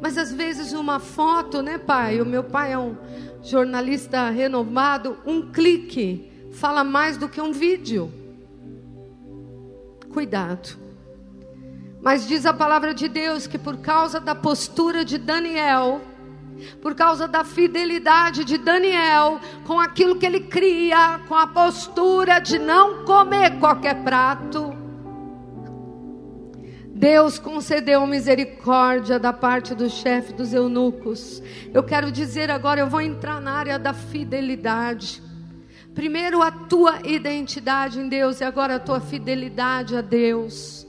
[0.00, 2.20] Mas às vezes uma foto, né, pai?
[2.20, 2.96] O meu pai é um
[3.42, 8.12] jornalista renomado, um clique fala mais do que um vídeo.
[10.12, 10.78] Cuidado.
[12.02, 16.00] Mas diz a palavra de Deus que por causa da postura de Daniel,
[16.80, 22.58] por causa da fidelidade de Daniel com aquilo que ele cria, com a postura de
[22.58, 24.76] não comer qualquer prato.
[27.02, 31.42] Deus concedeu misericórdia da parte do chefe dos eunucos.
[31.72, 35.22] Eu quero dizer agora, eu vou entrar na área da fidelidade.
[35.94, 40.81] Primeiro a tua identidade em Deus e agora a tua fidelidade a Deus.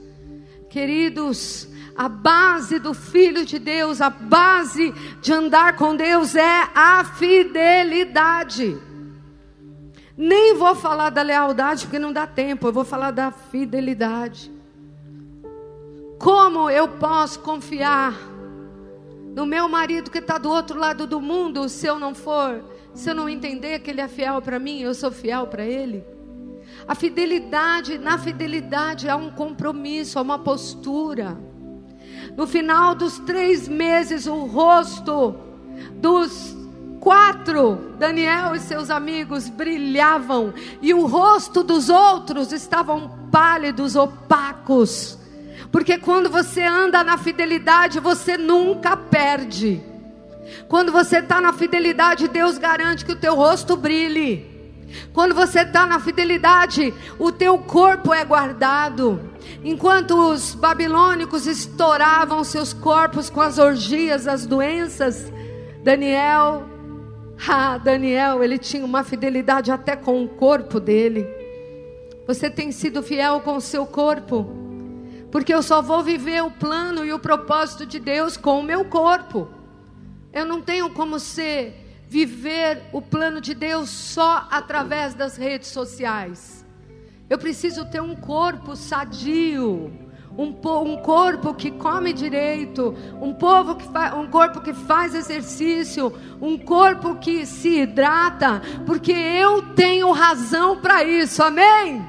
[0.74, 7.04] Queridos, a base do filho de Deus, a base de andar com Deus é a
[7.04, 8.76] fidelidade.
[10.16, 14.50] Nem vou falar da lealdade porque não dá tempo, eu vou falar da fidelidade.
[16.18, 18.12] Como eu posso confiar
[19.32, 23.08] no meu marido que está do outro lado do mundo se eu não for, se
[23.08, 26.13] eu não entender que ele é fiel para mim, eu sou fiel para ele?
[26.86, 31.36] A fidelidade, na fidelidade há um compromisso, há uma postura.
[32.36, 35.34] No final dos três meses, o rosto
[35.94, 36.54] dos
[37.00, 45.18] quatro, Daniel e seus amigos, brilhavam, e o rosto dos outros estavam pálidos, opacos.
[45.70, 49.82] Porque quando você anda na fidelidade, você nunca perde.
[50.68, 54.53] Quando você está na fidelidade, Deus garante que o teu rosto brilhe.
[55.12, 59.20] Quando você está na fidelidade, o teu corpo é guardado.
[59.62, 65.32] Enquanto os babilônicos estouravam seus corpos com as orgias, as doenças,
[65.82, 66.68] Daniel,
[67.46, 71.26] ah, Daniel, ele tinha uma fidelidade até com o corpo dele.
[72.26, 74.48] Você tem sido fiel com o seu corpo?
[75.30, 78.84] Porque eu só vou viver o plano e o propósito de Deus com o meu
[78.84, 79.48] corpo.
[80.32, 81.83] Eu não tenho como ser
[82.14, 86.64] viver o plano de Deus só através das redes sociais.
[87.28, 89.92] Eu preciso ter um corpo sadio,
[90.38, 90.54] um,
[90.84, 93.84] um corpo que come direito, um, povo que
[94.16, 101.02] um corpo que faz exercício, um corpo que se hidrata, porque eu tenho razão para
[101.02, 102.00] isso, amém?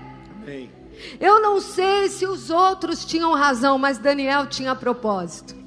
[0.44, 0.72] Amém.
[1.20, 5.65] Eu não sei se os outros tinham razão, mas Daniel tinha propósito.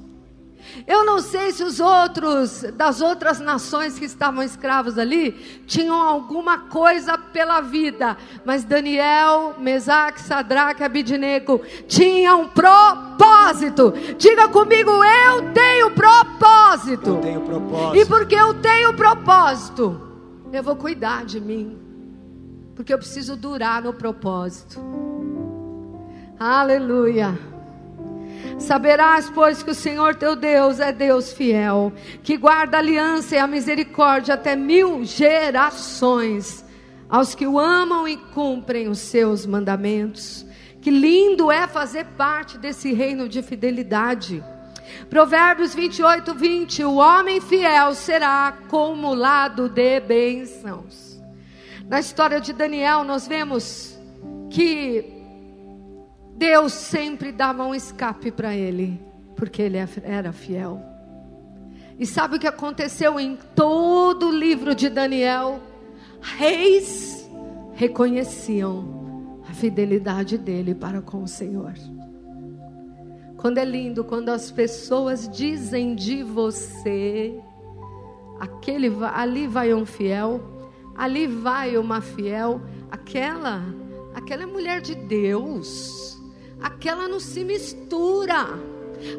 [0.87, 5.31] Eu não sei se os outros, das outras nações que estavam escravos ali,
[5.65, 13.93] tinham alguma coisa pela vida, mas Daniel, Mesaque, Sadraque, Abidinego tinham propósito.
[14.17, 17.09] Diga comigo, eu tenho propósito.
[17.09, 17.95] Eu tenho propósito.
[17.95, 20.01] E porque eu tenho propósito,
[20.51, 21.77] eu vou cuidar de mim.
[22.75, 24.79] Porque eu preciso durar no propósito.
[26.39, 27.37] Aleluia.
[28.59, 33.39] Saberás, pois, que o Senhor teu Deus é Deus fiel, que guarda a aliança e
[33.39, 36.65] a misericórdia até mil gerações,
[37.09, 40.45] aos que o amam e cumprem os seus mandamentos.
[40.81, 44.43] Que lindo é fazer parte desse reino de fidelidade.
[45.09, 51.19] Provérbios 28, 20: O homem fiel será acumulado de bênçãos.
[51.87, 53.97] Na história de Daniel, nós vemos
[54.49, 55.18] que
[56.39, 58.97] Deus sempre dava um escape para ele,
[59.35, 60.81] porque ele era fiel.
[61.99, 65.59] E sabe o que aconteceu em todo o livro de Daniel?
[66.21, 67.29] Reis
[67.73, 71.73] reconheciam a fidelidade dele para com o Senhor.
[73.35, 77.37] Quando é lindo, quando as pessoas dizem de você,
[78.39, 80.39] aquele ali vai um fiel,
[80.95, 83.61] ali vai uma fiel, aquela,
[84.15, 86.08] aquela é mulher de Deus
[86.61, 88.47] aquela não se mistura.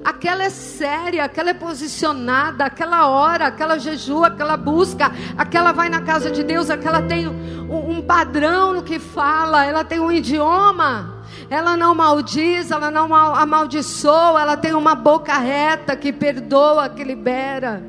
[0.05, 6.03] Aquela é séria, aquela é posicionada, aquela hora, aquela jejua, aquela busca, aquela vai na
[6.03, 11.24] casa de Deus, aquela tem um, um padrão no que fala, ela tem um idioma.
[11.49, 17.82] ela não maldiz, ela não amaldiçoa, ela tem uma boca reta que perdoa, que libera.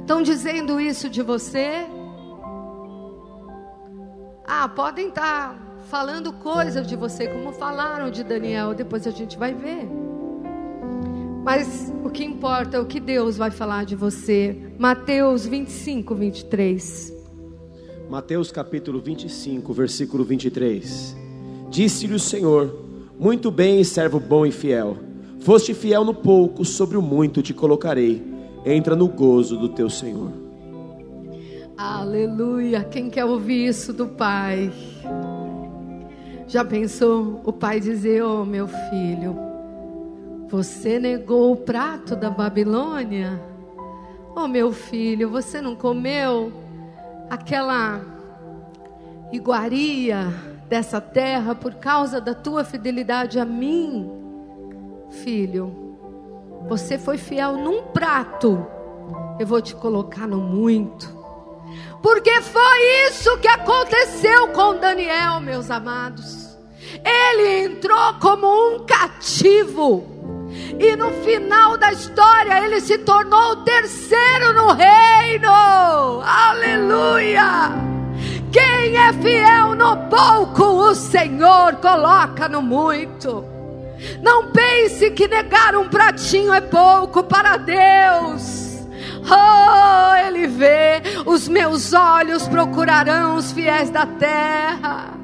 [0.00, 1.86] Estão dizendo isso de você?
[4.46, 9.38] Ah, podem estar tá falando coisas de você, como falaram de Daniel, depois a gente
[9.38, 9.88] vai ver.
[11.44, 14.56] Mas o que importa é o que Deus vai falar de você.
[14.78, 17.14] Mateus 25, 23.
[18.10, 21.16] Mateus capítulo 25, versículo 23.
[21.70, 22.74] Disse-lhe o Senhor:
[23.18, 24.96] Muito bem, servo bom e fiel.
[25.40, 28.22] Foste fiel no pouco, sobre o muito te colocarei.
[28.64, 30.32] Entra no gozo do teu Senhor.
[31.76, 32.82] Aleluia.
[32.82, 34.72] Quem quer ouvir isso do Pai?
[36.48, 39.36] Já pensou o pai dizer: Oh, meu filho,
[40.48, 43.42] você negou o prato da Babilônia?
[44.34, 46.52] Oh, meu filho, você não comeu
[47.28, 48.00] aquela
[49.32, 50.32] iguaria
[50.68, 54.08] dessa terra por causa da tua fidelidade a mim?
[55.10, 55.96] Filho,
[56.68, 58.64] você foi fiel num prato,
[59.40, 61.15] eu vou te colocar no muito.
[62.06, 66.56] Porque foi isso que aconteceu com Daniel, meus amados.
[67.04, 70.06] Ele entrou como um cativo.
[70.78, 75.50] E no final da história ele se tornou o terceiro no reino.
[76.24, 77.72] Aleluia!
[78.52, 83.44] Quem é fiel no pouco, o Senhor coloca no muito.
[84.22, 88.65] Não pense que negar um pratinho é pouco para Deus.
[89.28, 95.16] Oh, Ele vê, os meus olhos procurarão os fiéis da terra.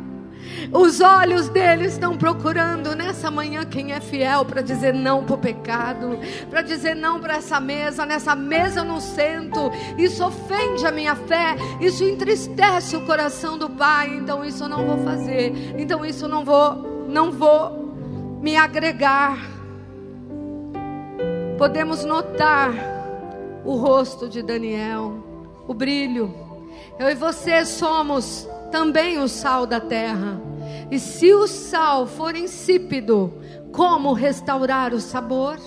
[0.73, 5.39] Os olhos dele estão procurando nessa manhã quem é fiel para dizer não para o
[5.39, 8.07] pecado, para dizer não para essa mesa.
[8.07, 9.71] Nessa mesa eu não sento.
[9.99, 14.15] Isso ofende a minha fé, isso entristece o coração do Pai.
[14.17, 15.75] Então isso eu não vou fazer.
[15.77, 19.39] Então isso eu não vou, não vou me agregar.
[21.59, 22.92] Podemos notar
[23.65, 25.15] o rosto de Daniel,
[25.67, 26.35] o brilho.
[26.99, 30.41] Eu e você somos também o sal da terra.
[30.91, 33.33] E se o sal for insípido,
[33.73, 35.59] como restaurar o sabor?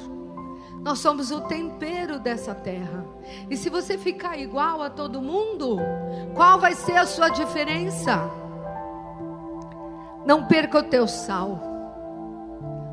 [0.82, 3.04] Nós somos o tempero dessa terra.
[3.50, 5.80] E se você ficar igual a todo mundo,
[6.36, 8.30] qual vai ser a sua diferença?
[10.26, 11.60] Não perca o teu sal.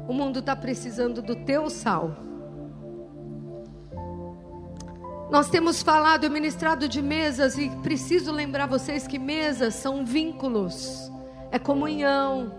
[0.08, 2.12] O mundo está precisando do teu sal.
[5.32, 11.10] Nós temos falado e ministrado de mesas e preciso lembrar vocês que mesas são vínculos,
[11.50, 12.52] é comunhão,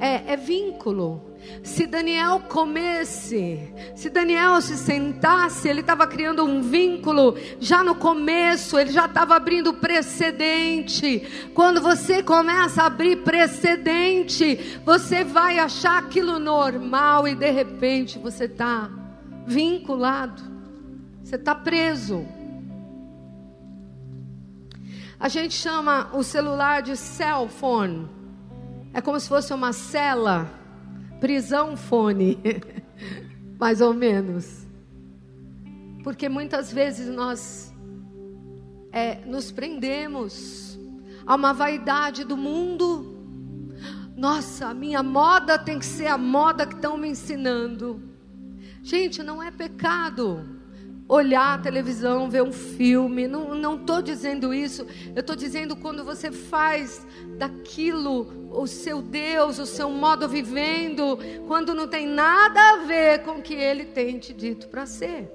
[0.00, 1.36] é, é vínculo.
[1.62, 8.76] Se Daniel comesse, se Daniel se sentasse, ele estava criando um vínculo já no começo,
[8.76, 11.48] ele já estava abrindo precedente.
[11.54, 18.46] Quando você começa a abrir precedente, você vai achar aquilo normal e de repente você
[18.46, 18.90] está
[19.46, 20.53] vinculado.
[21.34, 22.24] Você está preso.
[25.18, 28.08] A gente chama o celular de cell phone.
[28.92, 30.48] É como se fosse uma cela,
[31.18, 32.38] prisão fone,
[33.58, 34.64] mais ou menos.
[36.04, 37.74] Porque muitas vezes nós
[38.92, 40.78] é, nos prendemos
[41.26, 43.12] a uma vaidade do mundo.
[44.16, 48.00] Nossa, minha moda tem que ser a moda que estão me ensinando.
[48.84, 50.62] Gente, não é pecado
[51.08, 53.26] olhar a televisão, ver um filme.
[53.26, 54.86] Não estou dizendo isso.
[55.14, 61.74] Eu estou dizendo quando você faz daquilo o seu Deus, o seu modo vivendo, quando
[61.74, 65.30] não tem nada a ver com o que Ele tem te dito para ser.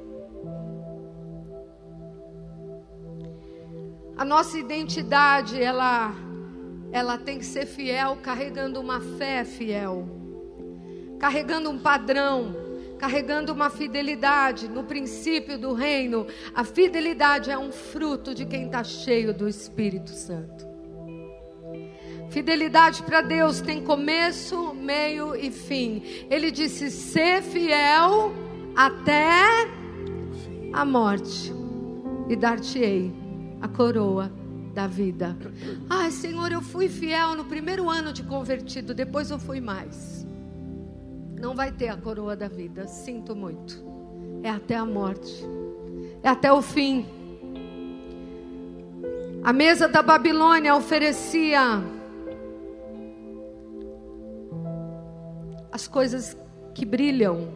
[4.15, 6.13] A nossa identidade, ela,
[6.91, 10.07] ela tem que ser fiel, carregando uma fé fiel,
[11.17, 12.68] carregando um padrão
[12.99, 16.27] carregando uma fidelidade no princípio do reino.
[16.53, 20.67] A fidelidade é um fruto de quem está cheio do Espírito Santo.
[22.29, 26.03] Fidelidade para Deus tem começo, meio e fim.
[26.29, 28.31] Ele disse: ser fiel
[28.75, 29.67] até
[30.71, 31.51] a morte,
[32.29, 33.11] e dar-te-ei
[33.59, 34.31] a coroa
[34.75, 35.35] da vida.
[35.89, 40.18] Ai, Senhor, eu fui fiel no primeiro ano de convertido, depois eu fui mais
[41.39, 42.85] não vai ter a coroa da vida.
[42.87, 43.81] Sinto muito.
[44.43, 45.43] É até a morte.
[46.21, 47.05] É até o fim.
[49.41, 51.81] A mesa da Babilônia oferecia
[55.71, 56.35] as coisas
[56.75, 57.47] que brilham,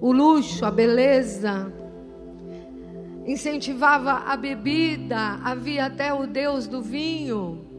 [0.00, 1.72] o luxo, a beleza,
[3.24, 7.69] incentivava a bebida, havia até o deus do vinho.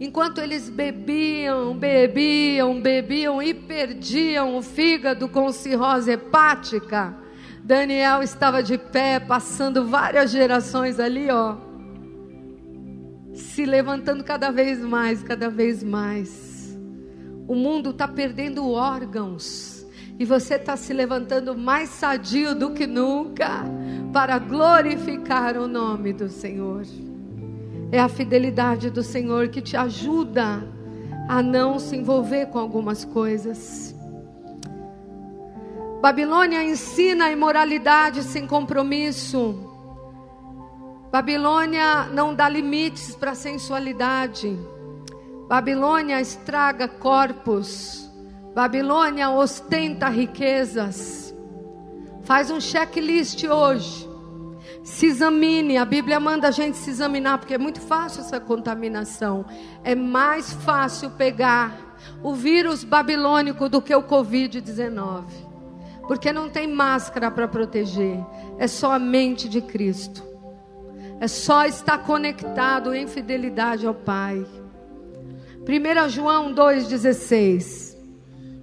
[0.00, 7.14] Enquanto eles bebiam, bebiam, bebiam e perdiam o fígado com cirrose hepática,
[7.62, 11.58] Daniel estava de pé, passando várias gerações ali, ó,
[13.34, 16.74] se levantando cada vez mais, cada vez mais.
[17.46, 19.86] O mundo está perdendo órgãos
[20.18, 23.64] e você está se levantando mais sadio do que nunca
[24.14, 26.86] para glorificar o nome do Senhor.
[27.92, 30.62] É a fidelidade do Senhor que te ajuda
[31.28, 33.94] a não se envolver com algumas coisas.
[36.00, 39.70] Babilônia ensina a imoralidade sem compromisso.
[41.12, 44.58] Babilônia não dá limites para a sensualidade.
[45.48, 48.10] Babilônia estraga corpos.
[48.54, 51.34] Babilônia ostenta riquezas.
[52.22, 54.09] Faz um checklist hoje.
[54.82, 59.44] Se examine, a Bíblia manda a gente se examinar, porque é muito fácil essa contaminação.
[59.84, 65.24] É mais fácil pegar o vírus babilônico do que o Covid-19.
[66.06, 68.18] Porque não tem máscara para proteger,
[68.58, 70.24] é só a mente de Cristo.
[71.20, 74.44] É só estar conectado em fidelidade ao Pai.
[75.60, 77.94] 1 João 2,16.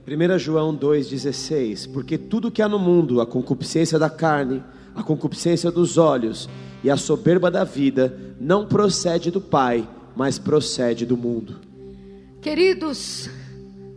[0.07, 4.63] 1 João 2,16: Porque tudo que há no mundo, a concupiscência da carne,
[4.97, 6.49] a concupiscência dos olhos
[6.83, 11.61] e a soberba da vida não procede do Pai, mas procede do mundo.
[12.41, 13.29] Queridos,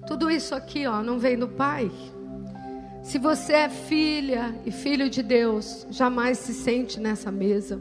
[0.06, 1.90] tudo isso aqui, ó, não vem do Pai.
[3.02, 7.80] Se você é filha e filho de Deus, jamais se sente nessa mesa.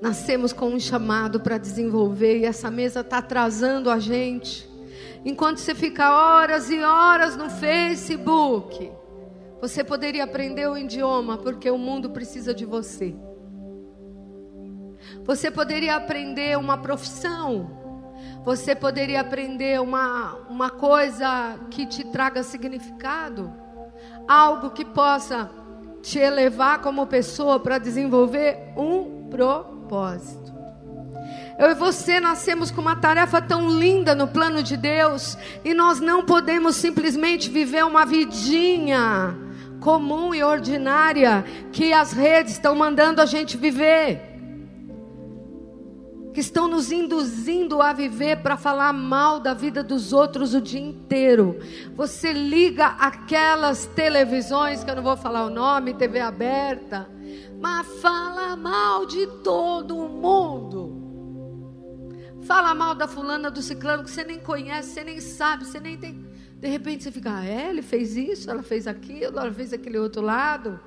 [0.00, 4.66] Nascemos com um chamado para desenvolver e essa mesa está atrasando a gente.
[5.24, 8.90] Enquanto você fica horas e horas no Facebook,
[9.62, 13.14] você poderia aprender o idioma porque o mundo precisa de você.
[15.24, 17.70] Você poderia aprender uma profissão.
[18.44, 23.54] Você poderia aprender uma, uma coisa que te traga significado.
[24.26, 25.48] Algo que possa
[26.02, 30.52] te elevar como pessoa para desenvolver um propósito.
[31.56, 36.00] Eu e você nascemos com uma tarefa tão linda no plano de Deus e nós
[36.00, 39.38] não podemos simplesmente viver uma vidinha
[39.82, 44.30] comum e ordinária que as redes estão mandando a gente viver.
[46.32, 50.80] Que estão nos induzindo a viver para falar mal da vida dos outros o dia
[50.80, 51.58] inteiro.
[51.94, 57.10] Você liga aquelas televisões, que eu não vou falar o nome, TV aberta,
[57.60, 61.02] mas fala mal de todo mundo.
[62.44, 65.98] Fala mal da fulana, do ciclano, que você nem conhece, você nem sabe, você nem
[65.98, 66.31] tem
[66.62, 69.98] de repente você fica, ah, é, ele fez isso, ela fez aquilo, ela fez aquele
[69.98, 70.78] outro lado.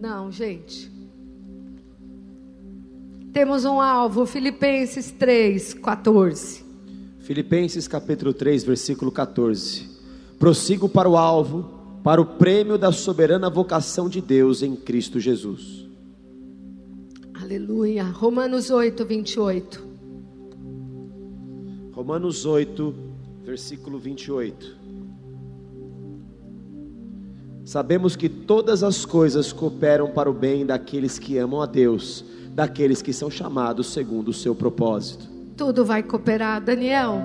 [0.00, 0.88] Não, gente.
[3.32, 6.64] Temos um alvo, Filipenses 3, 14.
[7.18, 9.90] Filipenses capítulo 3, versículo 14.
[10.38, 15.84] Prossigo para o alvo, para o prêmio da soberana vocação de Deus em Cristo Jesus.
[17.34, 18.04] Aleluia.
[18.04, 19.84] Romanos 8, 28.
[21.90, 23.15] Romanos 8,
[23.46, 24.76] versículo 28.
[27.64, 33.00] Sabemos que todas as coisas cooperam para o bem daqueles que amam a Deus, daqueles
[33.00, 35.28] que são chamados segundo o seu propósito.
[35.56, 37.20] Tudo vai cooperar, Daniel.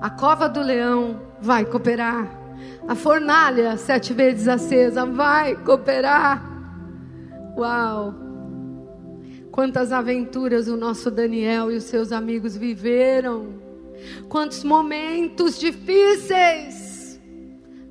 [0.00, 2.38] A cova do leão vai cooperar.
[2.86, 6.48] A fornalha sete vezes acesa vai cooperar.
[7.58, 8.14] Uau!
[9.50, 13.59] Quantas aventuras o nosso Daniel e os seus amigos viveram
[14.28, 16.90] Quantos momentos difíceis.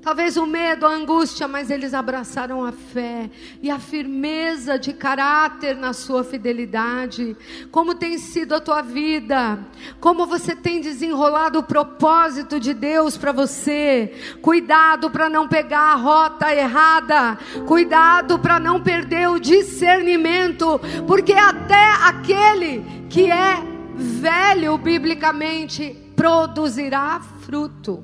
[0.02, 3.30] Talvez o medo, a angústia, mas eles abraçaram a fé
[3.62, 7.36] e a firmeza de caráter na sua fidelidade.
[7.70, 9.60] Como tem sido a tua vida?
[10.00, 14.14] Como você tem desenrolado o propósito de Deus para você?
[14.42, 17.38] Cuidado para não pegar a rota errada.
[17.68, 23.69] Cuidado para não perder o discernimento, porque até aquele que é
[24.00, 28.04] velho biblicamente produzirá fruto.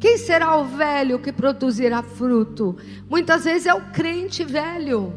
[0.00, 2.76] Quem será o velho que produzirá fruto?
[3.10, 5.12] Muitas vezes é o crente velho.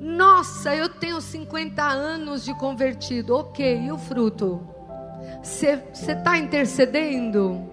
[0.00, 3.34] Nossa, eu tenho 50 anos de convertido.
[3.34, 4.66] Ok, e o fruto?
[5.42, 7.68] Você está intercedendo?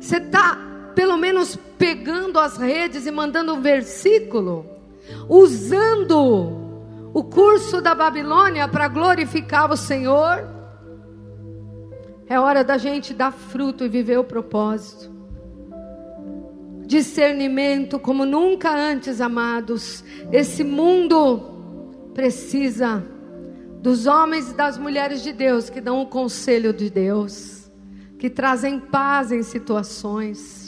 [0.00, 0.58] Você está,
[0.94, 4.64] pelo menos, pegando as redes e mandando um versículo?
[5.28, 6.65] Usando
[7.16, 10.46] o curso da Babilônia para glorificar o Senhor.
[12.26, 15.10] É hora da gente dar fruto e viver o propósito.
[16.84, 20.04] Discernimento como nunca antes, amados.
[20.30, 23.02] Esse mundo precisa
[23.80, 27.72] dos homens e das mulheres de Deus que dão o conselho de Deus,
[28.18, 30.65] que trazem paz em situações.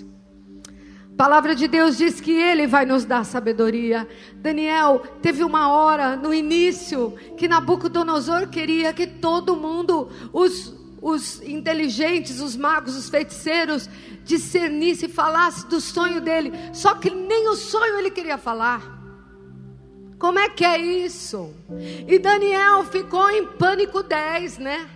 [1.19, 4.07] A palavra de Deus diz que Ele vai nos dar sabedoria.
[4.37, 12.41] Daniel teve uma hora no início que Nabucodonosor queria que todo mundo, os, os inteligentes,
[12.41, 13.91] os magos, os feiticeiros,
[14.25, 16.53] discernisse e falasse do sonho dele.
[16.73, 18.81] Só que nem o sonho ele queria falar.
[20.21, 21.53] Como é que é isso?
[22.07, 24.89] E Daniel ficou em pânico 10, né?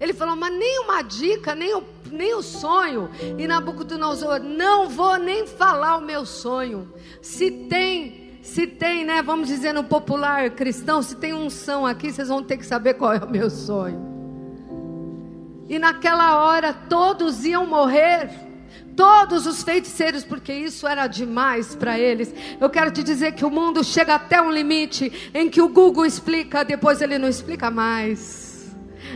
[0.00, 3.08] Ele falou, mas nem uma dica, nem o, nem o sonho.
[3.38, 6.92] E Nabucodonosor, não vou nem falar o meu sonho.
[7.22, 9.22] Se tem, se tem, né?
[9.22, 13.12] Vamos dizer no popular cristão, se tem unção aqui, vocês vão ter que saber qual
[13.12, 14.14] é o meu sonho.
[15.68, 18.30] E naquela hora todos iam morrer.
[18.96, 22.32] Todos os feiticeiros, porque isso era demais para eles.
[22.60, 26.06] Eu quero te dizer que o mundo chega até um limite em que o Google
[26.06, 28.53] explica, depois ele não explica mais.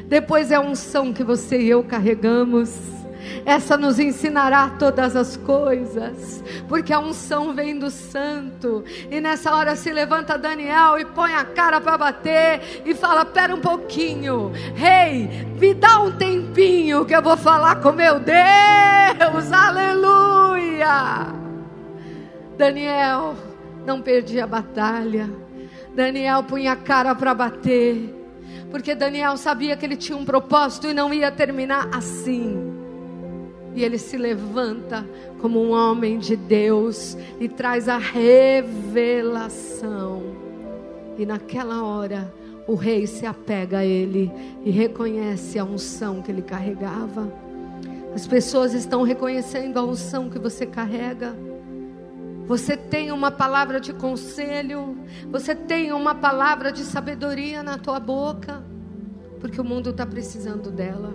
[0.07, 2.99] Depois é a unção que você e eu carregamos.
[3.45, 8.85] Essa nos ensinará todas as coisas, porque a unção vem do santo.
[9.11, 13.55] E nessa hora se levanta Daniel e põe a cara para bater e fala: Pera
[13.55, 21.27] um pouquinho, rei, me dá um tempinho que eu vou falar com meu Deus, aleluia.
[22.57, 23.37] Daniel
[23.87, 25.31] não perdia a batalha,
[25.95, 28.15] Daniel punha a cara para bater,
[28.71, 32.73] porque Daniel sabia que ele tinha um propósito e não ia terminar assim.
[33.75, 35.07] E ele se levanta
[35.41, 39.19] como um homem de Deus e traz a revelação.
[41.17, 42.33] E naquela hora,
[42.67, 44.31] o rei se apega a ele
[44.65, 47.33] e reconhece a unção que ele carregava.
[48.15, 51.35] As pessoas estão reconhecendo a unção que você carrega.
[52.49, 54.97] Você tem uma palavra de conselho,
[55.31, 58.65] você tem uma palavra de sabedoria na tua boca,
[59.39, 61.13] porque o mundo está precisando dela.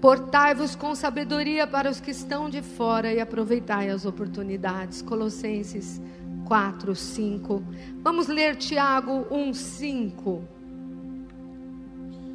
[0.00, 5.02] Portai-vos com sabedoria para os que estão de fora e aproveitai as oportunidades.
[5.02, 6.00] Colossenses
[6.46, 7.64] 4, 5.
[8.00, 10.44] Vamos ler Tiago 1, 5.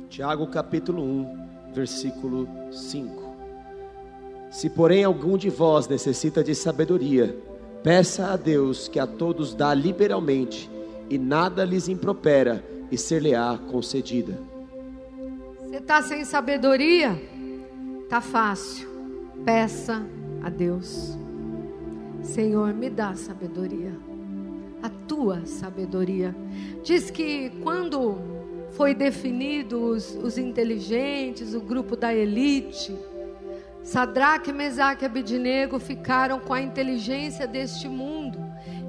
[0.10, 3.23] Tiago capítulo 1, versículo 5.
[4.54, 7.36] Se porém algum de vós necessita de sabedoria,
[7.82, 10.70] peça a Deus que a todos dá liberalmente,
[11.10, 14.38] e nada lhes impropera, e ser-lhe-á concedida.
[15.60, 17.20] Você está sem sabedoria?
[18.08, 18.88] Tá fácil.
[19.43, 20.06] Peça
[20.43, 21.18] a Deus.
[22.22, 23.91] Senhor, me dá sabedoria.
[24.84, 26.36] A tua sabedoria.
[26.84, 28.20] Diz que quando
[28.74, 32.95] foi definido os, os inteligentes, o grupo da elite,
[33.84, 38.40] Sadraque, Mesaque e Abidinego ficaram com a inteligência deste mundo.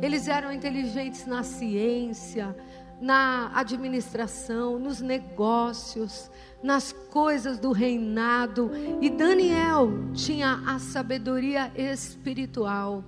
[0.01, 2.57] Eles eram inteligentes na ciência,
[3.01, 6.31] na administração, nos negócios,
[6.63, 8.71] nas coisas do reinado.
[9.01, 13.03] E Daniel tinha a sabedoria espiritual,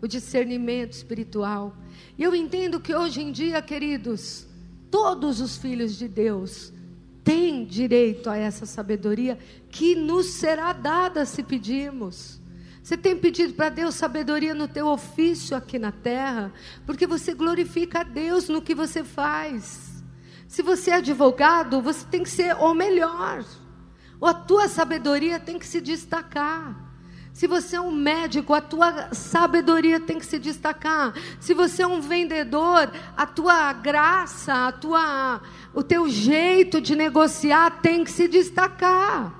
[0.00, 1.76] o discernimento espiritual.
[2.16, 4.46] E eu entendo que hoje em dia, queridos,
[4.90, 6.72] todos os filhos de Deus
[7.26, 9.36] têm direito a essa sabedoria
[9.68, 12.40] que nos será dada se pedirmos.
[12.80, 16.52] Você tem pedido para Deus sabedoria no teu ofício aqui na terra,
[16.86, 20.04] porque você glorifica a Deus no que você faz.
[20.46, 23.44] Se você é advogado, você tem que ser o melhor.
[24.20, 26.85] Ou a tua sabedoria tem que se destacar.
[27.36, 31.12] Se você é um médico, a tua sabedoria tem que se destacar.
[31.38, 35.42] Se você é um vendedor, a tua graça, a tua,
[35.74, 39.38] o teu jeito de negociar tem que se destacar.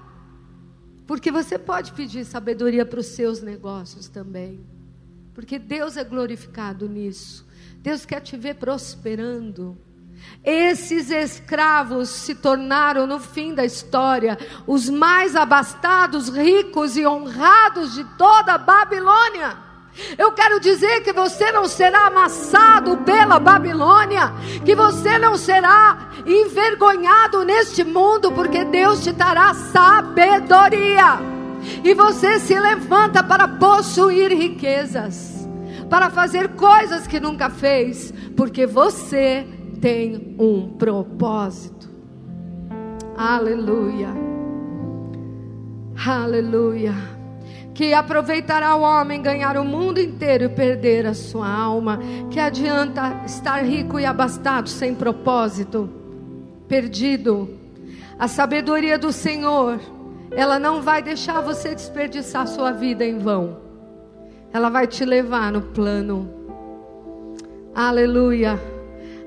[1.07, 4.61] Porque você pode pedir sabedoria para os seus negócios também.
[5.33, 7.47] Porque Deus é glorificado nisso.
[7.79, 9.75] Deus quer te ver prosperando.
[10.45, 18.05] Esses escravos se tornaram, no fim da história, os mais abastados, ricos e honrados de
[18.17, 19.67] toda a Babilônia.
[20.17, 24.33] Eu quero dizer que você não será amassado pela Babilônia,
[24.65, 31.19] que você não será envergonhado neste mundo, porque Deus te dará sabedoria.
[31.83, 35.49] E você se levanta para possuir riquezas,
[35.89, 39.47] para fazer coisas que nunca fez, porque você
[39.81, 41.89] tem um propósito.
[43.17, 44.09] Aleluia.
[46.07, 46.95] Aleluia.
[47.75, 51.99] Que aproveitará o homem ganhar o mundo inteiro e perder a sua alma.
[52.31, 55.89] Que adianta estar rico e abastado sem propósito,
[56.67, 57.49] perdido.
[58.19, 59.79] A sabedoria do Senhor,
[60.31, 63.59] ela não vai deixar você desperdiçar sua vida em vão.
[64.53, 66.31] Ela vai te levar no plano.
[67.75, 68.76] Aleluia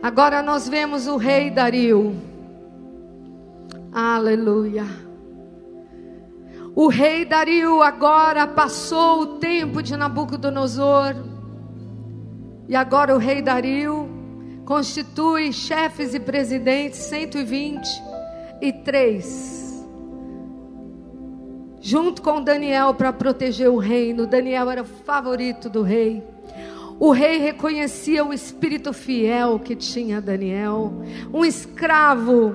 [0.02, 2.16] Agora nós vemos o rei Dario.
[3.91, 4.86] Aleluia.
[6.74, 11.16] O rei Dario agora passou o tempo de Nabucodonosor.
[12.70, 14.08] E agora o rei Dario
[14.64, 19.86] constitui chefes e presidentes 123.
[21.82, 24.26] Junto com Daniel para proteger o reino.
[24.26, 26.24] Daniel era o favorito do rei.
[27.00, 30.91] O rei reconhecia o espírito fiel que tinha Daniel,
[31.34, 32.54] um escravo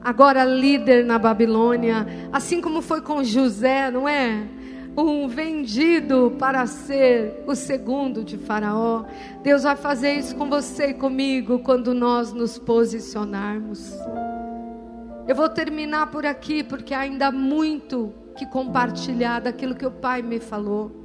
[0.00, 4.42] agora líder na Babilônia, assim como foi com José, não é?
[4.96, 9.04] Um vendido para ser o segundo de Faraó.
[9.42, 13.92] Deus vai fazer isso com você e comigo quando nós nos posicionarmos.
[15.28, 20.22] Eu vou terminar por aqui porque ainda há muito que compartilhar daquilo que o Pai
[20.22, 20.97] me falou.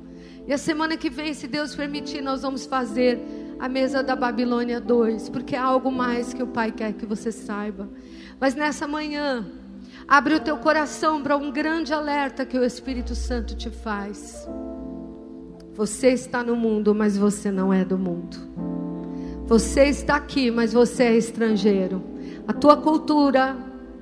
[0.45, 3.19] E a semana que vem, se Deus permitir, nós vamos fazer
[3.59, 7.31] a mesa da Babilônia 2, porque é algo mais que o Pai quer que você
[7.31, 7.87] saiba.
[8.39, 9.45] Mas nessa manhã,
[10.05, 14.45] abre o teu coração para um grande alerta que o Espírito Santo te faz.
[15.75, 18.37] Você está no mundo, mas você não é do mundo.
[19.45, 22.03] Você está aqui, mas você é estrangeiro.
[22.45, 23.55] A tua cultura,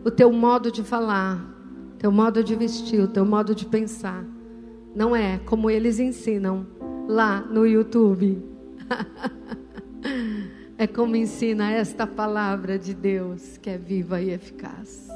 [0.04, 1.40] o teu modo de falar,
[2.00, 4.26] teu modo de vestir, o teu modo de pensar,
[4.96, 6.66] não é como eles ensinam
[7.08, 8.44] lá no YouTube.
[10.82, 15.08] É como ensina esta palavra de Deus, que é viva e eficaz.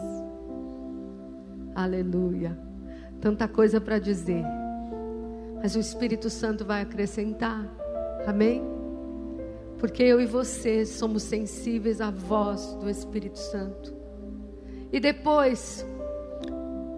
[1.73, 2.55] Aleluia.
[3.19, 4.43] Tanta coisa para dizer.
[5.55, 7.67] Mas o Espírito Santo vai acrescentar.
[8.27, 8.61] Amém?
[9.79, 13.91] Porque eu e você somos sensíveis à voz do Espírito Santo.
[14.91, 15.83] E depois,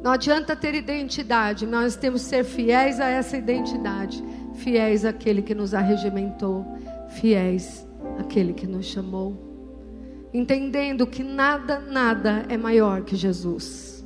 [0.04, 4.24] não adianta ter identidade, nós temos que ser fiéis a essa identidade,
[4.56, 6.66] fiéis àquele que nos arregimentou,
[7.10, 7.88] fiéis
[8.20, 14.06] aquele que nos chamou, entendendo que nada, nada é maior que Jesus.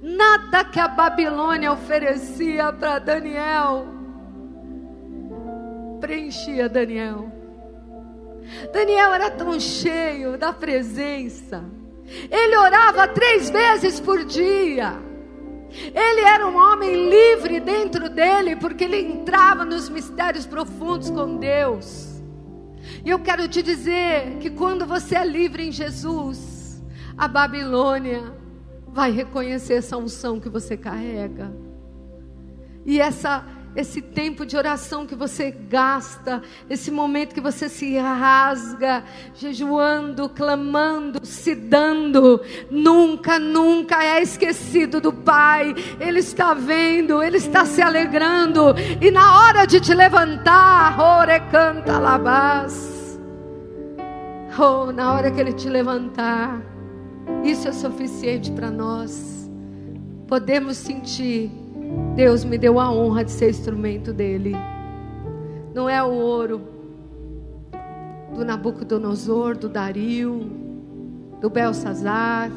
[0.00, 3.96] Nada que a Babilônia oferecia para Daniel
[6.06, 7.32] preenchia Daniel.
[8.72, 11.64] Daniel era tão cheio da presença.
[12.30, 15.02] Ele orava três vezes por dia.
[15.70, 22.22] Ele era um homem livre dentro dele, porque ele entrava nos mistérios profundos com Deus.
[23.04, 26.82] E eu quero te dizer que quando você é livre em Jesus,
[27.16, 28.34] a Babilônia
[28.88, 31.52] vai reconhecer essa unção que você carrega.
[32.84, 33.44] E essa
[33.76, 39.04] esse tempo de oração que você gasta, esse momento que você se rasga,
[39.34, 45.74] jejuando, clamando, se dando, nunca, nunca é esquecido do Pai.
[46.00, 51.98] Ele está vendo, ele está se alegrando, e na hora de te levantar, ore canta
[51.98, 53.20] labás.
[54.58, 56.62] Oh, na hora que ele te levantar,
[57.44, 59.50] isso é suficiente para nós.
[60.26, 61.65] Podemos sentir
[62.14, 64.54] Deus me deu a honra de ser instrumento dele.
[65.74, 66.60] Não é o ouro
[68.34, 70.50] do Nabucodonosor, do Dario,
[71.40, 72.50] do Belsazar.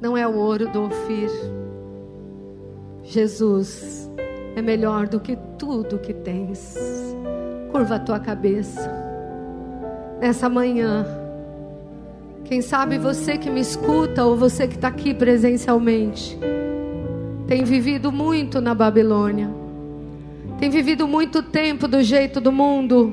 [0.00, 1.30] Não é o ouro do Ofir.
[3.02, 4.08] Jesus
[4.54, 6.76] é melhor do que tudo que tens.
[7.72, 8.88] Curva a tua cabeça.
[10.20, 11.04] Nessa manhã,
[12.44, 16.38] quem sabe você que me escuta ou você que está aqui presencialmente
[17.52, 19.50] tem vivido muito na Babilônia,
[20.58, 23.12] tem vivido muito tempo do jeito do mundo,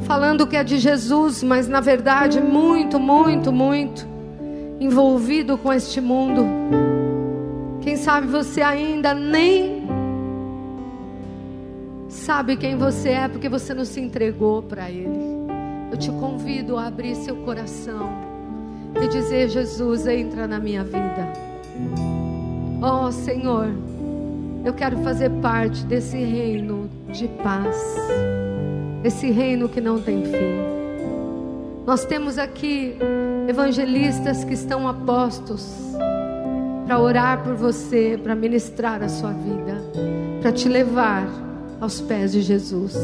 [0.00, 4.06] falando que é de Jesus, mas na verdade muito, muito, muito
[4.78, 6.44] envolvido com este mundo.
[7.80, 9.86] Quem sabe você ainda nem
[12.06, 15.48] sabe quem você é porque você não se entregou para Ele.
[15.90, 18.12] Eu te convido a abrir seu coração
[19.02, 21.32] e dizer: Jesus, entra na minha vida.
[22.84, 23.68] Oh Senhor,
[24.64, 27.76] eu quero fazer parte desse reino de paz,
[29.04, 30.58] esse reino que não tem fim.
[31.86, 32.96] Nós temos aqui
[33.46, 35.94] evangelistas que estão apostos
[36.84, 39.80] para orar por você, para ministrar a sua vida,
[40.40, 41.28] para te levar
[41.80, 42.96] aos pés de Jesus.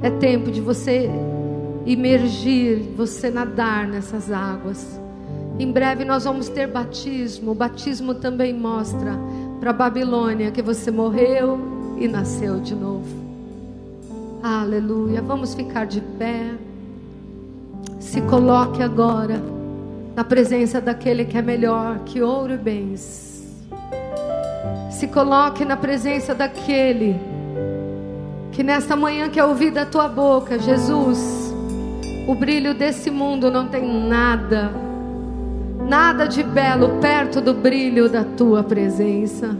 [0.00, 1.10] É tempo de você
[1.84, 5.00] imergir, você nadar nessas águas
[5.58, 7.52] em breve nós vamos ter batismo.
[7.52, 9.12] O batismo também mostra
[9.58, 11.58] para Babilônia que você morreu
[11.98, 13.06] e nasceu de novo.
[14.42, 15.22] Aleluia.
[15.22, 16.52] Vamos ficar de pé.
[17.98, 19.40] Se coloque agora
[20.14, 23.44] na presença daquele que é melhor que ouro e bens.
[24.90, 27.16] Se coloque na presença daquele
[28.52, 31.54] que nesta manhã quer ouvir da tua boca, Jesus,
[32.26, 34.72] O brilho desse mundo não tem nada,
[35.86, 39.56] nada de belo perto do brilho da tua presença.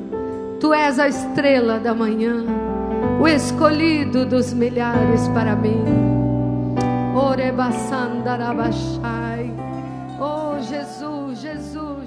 [0.60, 2.44] Tu és a estrela da manhã,
[3.20, 5.84] o escolhido dos milhares para mim.
[7.14, 9.54] Orebasandarabashai.
[10.18, 12.05] Oh, Jesus, Jesus, Jesus.